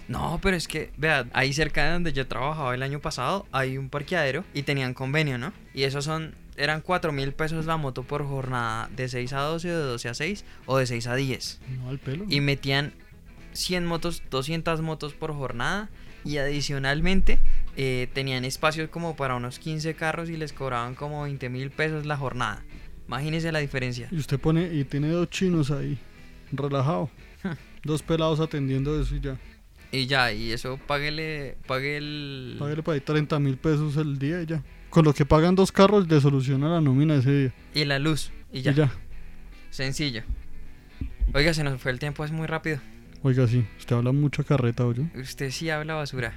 No, 0.09 0.39
pero 0.43 0.57
es 0.57 0.69
que, 0.69 0.91
vea, 0.97 1.27
ahí 1.33 1.53
cerca 1.53 1.85
de 1.85 1.93
donde 1.93 2.13
yo 2.13 2.27
trabajaba 2.27 2.75
el 2.75 2.83
año 2.83 3.01
pasado, 3.01 3.47
hay 3.53 3.79
un 3.79 3.89
parqueadero 3.89 4.45
y 4.53 4.63
tenían 4.63 4.93
convenio, 4.93 5.39
¿no? 5.39 5.53
Y 5.73 5.85
esos 5.85 6.05
son, 6.05 6.35
eran 6.57 6.81
4 6.81 7.13
mil 7.13 7.33
pesos 7.33 7.67
la 7.67 7.77
moto 7.77 8.03
por 8.03 8.25
jornada, 8.25 8.89
de 8.95 9.09
6 9.09 9.33
a 9.33 9.41
12, 9.41 9.69
de 9.69 9.75
12 9.75 10.09
a 10.09 10.15
6 10.15 10.45
o 10.67 10.79
de 10.79 10.87
6 10.87 11.07
a 11.07 11.15
10. 11.15 11.61
No 11.79 11.89
al 11.89 11.99
pelo. 11.99 12.25
Y 12.29 12.41
metían 12.41 12.93
100 13.53 13.87
motos, 13.87 14.23
200 14.31 14.81
motos 14.83 15.15
por 15.15 15.33
jornada 15.33 15.91
y 16.25 16.39
adicionalmente 16.39 17.39
eh, 17.77 18.09
tenían 18.13 18.45
espacios 18.45 18.89
como 18.89 19.17
para 19.17 19.37
unos 19.37 19.59
15 19.59 19.95
carros 19.95 20.31
y 20.31 20.37
les 20.37 20.53
cobraban 20.53 20.95
como 20.95 21.23
20 21.23 21.49
mil 21.49 21.71
pesos 21.71 22.07
la 22.07 22.17
jornada. 22.17 22.63
Imagínese 23.07 23.53
la 23.53 23.59
diferencia. 23.59 24.09
Y 24.11 24.17
usted 24.17 24.41
pone, 24.41 24.73
y 24.73 24.85
tiene 24.85 25.09
dos 25.09 25.29
chinos 25.29 25.71
ahí, 25.71 25.99
relajado. 26.53 27.11
dos 27.85 28.03
pelados 28.03 28.41
atendiendo 28.41 28.99
eso 29.01 29.15
y 29.15 29.21
ya. 29.21 29.39
Y 29.93 30.07
ya, 30.07 30.33
y 30.33 30.51
eso 30.51 30.79
páguele, 30.87 31.57
pague 31.67 31.99
el... 31.99 32.57
Págale 32.59 32.83
para 32.83 32.95
ahí 32.95 33.01
30 33.01 33.39
mil 33.39 33.57
pesos 33.59 33.97
el 33.97 34.19
día 34.19 34.43
y 34.43 34.47
ya. 34.47 34.63
Con 34.95 35.05
lo 35.05 35.13
que 35.13 35.27
pagan 35.27 35.57
dos 35.57 35.73
carros, 35.73 36.07
le 36.07 36.21
soluciona 36.21 36.69
la 36.69 36.81
nómina 36.81 37.17
ese 37.17 37.33
día. 37.33 37.53
Y 37.75 37.85
la 37.85 37.99
luz. 37.99 38.31
Y 38.53 38.63
ya. 38.63 38.71
Y 38.71 38.75
ya. 38.77 38.93
Sencillo. 39.71 40.23
Oiga, 41.35 41.53
se 41.53 41.65
nos 41.65 41.83
fue 41.83 41.91
el 41.91 41.99
tiempo, 41.99 42.25
es 42.25 42.31
muy 42.31 42.47
rápido. 42.47 42.79
Oiga, 43.23 43.49
sí, 43.49 43.67
usted 43.77 43.97
habla 43.97 44.13
mucha 44.13 44.45
carreta, 44.45 44.87
oye. 44.87 45.11
Usted 45.21 45.51
sí 45.51 45.69
habla 45.69 45.95
basura. 45.95 46.35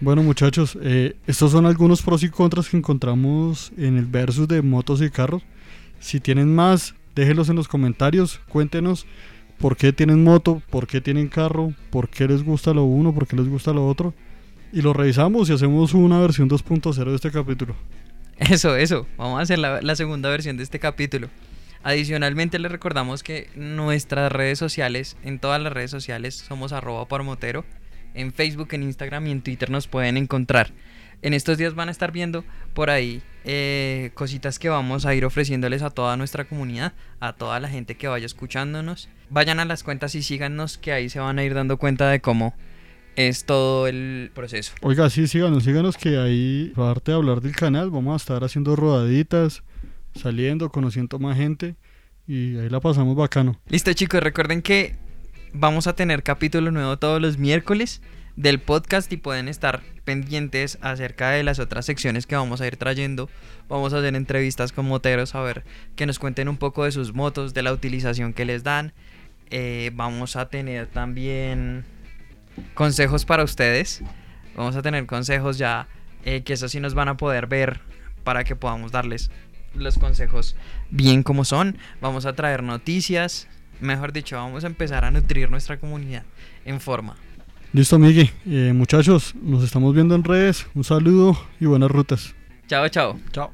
Bueno, 0.00 0.24
muchachos, 0.24 0.76
eh, 0.82 1.14
estos 1.28 1.52
son 1.52 1.64
algunos 1.64 2.02
pros 2.02 2.24
y 2.24 2.28
contras 2.28 2.68
que 2.68 2.76
encontramos 2.76 3.70
en 3.76 3.96
el 3.96 4.06
versus 4.06 4.48
de 4.48 4.62
motos 4.62 5.00
y 5.00 5.08
carros. 5.08 5.44
Si 6.00 6.18
tienen 6.18 6.52
más, 6.52 6.96
déjenlos 7.14 7.50
en 7.50 7.54
los 7.54 7.68
comentarios, 7.68 8.40
cuéntenos 8.48 9.06
por 9.58 9.76
qué 9.76 9.92
tienen 9.92 10.24
moto, 10.24 10.60
por 10.70 10.88
qué 10.88 11.00
tienen 11.00 11.28
carro, 11.28 11.72
por 11.90 12.08
qué 12.08 12.26
les 12.26 12.42
gusta 12.42 12.74
lo 12.74 12.82
uno, 12.82 13.14
por 13.14 13.28
qué 13.28 13.36
les 13.36 13.48
gusta 13.48 13.72
lo 13.72 13.86
otro. 13.86 14.12
Y 14.72 14.82
lo 14.82 14.92
revisamos 14.92 15.48
y 15.48 15.52
hacemos 15.52 15.94
una 15.94 16.18
versión 16.20 16.50
2.0 16.50 17.04
de 17.04 17.14
este 17.14 17.30
capítulo. 17.30 17.76
Eso, 18.38 18.76
eso. 18.76 19.06
Vamos 19.16 19.38
a 19.38 19.42
hacer 19.42 19.58
la, 19.58 19.96
segunda 19.96 20.28
versión 20.28 20.56
de 20.56 20.62
este 20.62 20.78
capítulo. 20.78 21.28
Adicionalmente 21.82 22.58
les 22.58 22.70
recordamos 22.70 23.22
que 23.22 23.48
nuestras 23.54 24.30
redes 24.30 24.58
sociales, 24.58 25.16
en 25.22 25.38
todas 25.38 25.62
las 25.62 25.72
redes 25.72 25.90
sociales, 25.90 26.34
somos 26.34 26.72
arroba 26.72 27.06
por 27.06 27.22
motero. 27.22 27.64
En 28.14 28.32
Facebook, 28.32 28.68
en 28.72 28.82
Instagram 28.82 29.26
y 29.26 29.30
en 29.30 29.42
Twitter 29.42 29.70
nos 29.70 29.86
pueden 29.86 30.16
encontrar. 30.16 30.72
En 31.22 31.32
estos 31.32 31.56
días 31.58 31.74
van 31.74 31.88
a 31.88 31.92
estar 31.92 32.12
viendo 32.12 32.44
por 32.74 32.90
ahí 32.90 33.22
eh, 33.44 34.10
cositas 34.14 34.58
que 34.58 34.68
vamos 34.68 35.06
a 35.06 35.14
ir 35.14 35.24
ofreciéndoles 35.24 35.82
a 35.82 35.90
toda 35.90 36.16
nuestra 36.16 36.44
comunidad, 36.44 36.92
a 37.20 37.34
toda 37.34 37.58
la 37.60 37.68
gente 37.68 37.96
que 37.96 38.08
vaya 38.08 38.26
escuchándonos. 38.26 39.08
Vayan 39.30 39.60
a 39.60 39.64
las 39.64 39.82
cuentas 39.82 40.14
y 40.14 40.22
síganos 40.22 40.76
que 40.76 40.92
ahí 40.92 41.08
se 41.08 41.20
van 41.20 41.38
a 41.38 41.44
ir 41.44 41.54
dando 41.54 41.78
cuenta 41.78 42.10
de 42.10 42.20
cómo 42.20 42.54
es 43.16 43.44
todo 43.44 43.86
el 43.86 44.30
proceso. 44.34 44.72
Oiga, 44.82 45.10
sí, 45.10 45.26
síganos, 45.26 45.64
síganos 45.64 45.96
que 45.96 46.18
ahí, 46.18 46.72
aparte 46.74 47.10
de 47.10 47.16
hablar 47.16 47.40
del 47.40 47.56
canal, 47.56 47.90
vamos 47.90 48.12
a 48.14 48.16
estar 48.16 48.44
haciendo 48.44 48.76
rodaditas, 48.76 49.62
saliendo, 50.14 50.70
conociendo 50.70 51.18
más 51.18 51.36
gente 51.36 51.74
y 52.28 52.58
ahí 52.58 52.68
la 52.68 52.80
pasamos 52.80 53.16
bacano. 53.16 53.58
Listo 53.68 53.92
chicos, 53.92 54.22
recuerden 54.22 54.62
que 54.62 54.96
vamos 55.52 55.86
a 55.86 55.94
tener 55.94 56.22
capítulo 56.22 56.70
nuevo 56.70 56.98
todos 56.98 57.20
los 57.20 57.38
miércoles 57.38 58.02
del 58.36 58.60
podcast 58.60 59.10
y 59.12 59.16
pueden 59.16 59.48
estar 59.48 59.82
pendientes 60.04 60.78
acerca 60.82 61.30
de 61.30 61.42
las 61.42 61.58
otras 61.58 61.86
secciones 61.86 62.26
que 62.26 62.36
vamos 62.36 62.60
a 62.60 62.66
ir 62.66 62.76
trayendo. 62.76 63.30
Vamos 63.68 63.94
a 63.94 63.98
hacer 63.98 64.14
entrevistas 64.14 64.72
con 64.72 64.86
moteros 64.86 65.34
a 65.34 65.40
ver 65.40 65.64
que 65.96 66.06
nos 66.06 66.18
cuenten 66.18 66.48
un 66.48 66.58
poco 66.58 66.84
de 66.84 66.92
sus 66.92 67.14
motos, 67.14 67.54
de 67.54 67.62
la 67.62 67.72
utilización 67.72 68.34
que 68.34 68.44
les 68.44 68.62
dan. 68.62 68.92
Eh, 69.50 69.90
vamos 69.94 70.36
a 70.36 70.48
tener 70.48 70.86
también 70.88 71.84
consejos 72.74 73.24
para 73.24 73.44
ustedes. 73.44 74.02
Vamos 74.56 74.76
a 74.76 74.82
tener 74.82 75.06
consejos 75.06 75.58
ya 75.58 75.88
eh, 76.24 76.42
que 76.42 76.54
eso 76.54 76.68
sí 76.68 76.80
nos 76.80 76.94
van 76.94 77.08
a 77.08 77.16
poder 77.16 77.46
ver 77.46 77.80
para 78.24 78.44
que 78.44 78.56
podamos 78.56 78.92
darles 78.92 79.30
los 79.74 79.98
consejos 79.98 80.56
bien 80.90 81.22
como 81.22 81.44
son. 81.44 81.78
Vamos 82.00 82.26
a 82.26 82.34
traer 82.34 82.62
noticias. 82.62 83.48
Mejor 83.80 84.12
dicho, 84.12 84.36
vamos 84.36 84.64
a 84.64 84.66
empezar 84.66 85.04
a 85.04 85.10
nutrir 85.10 85.50
nuestra 85.50 85.78
comunidad 85.78 86.24
en 86.64 86.80
forma. 86.80 87.16
Listo, 87.72 87.98
Miguel. 87.98 88.30
Eh, 88.46 88.72
muchachos, 88.74 89.34
nos 89.42 89.62
estamos 89.62 89.94
viendo 89.94 90.14
en 90.14 90.24
redes. 90.24 90.66
Un 90.74 90.84
saludo 90.84 91.38
y 91.60 91.66
buenas 91.66 91.90
rutas. 91.90 92.34
Chao, 92.68 92.88
chao. 92.88 93.18
Chao. 93.32 93.52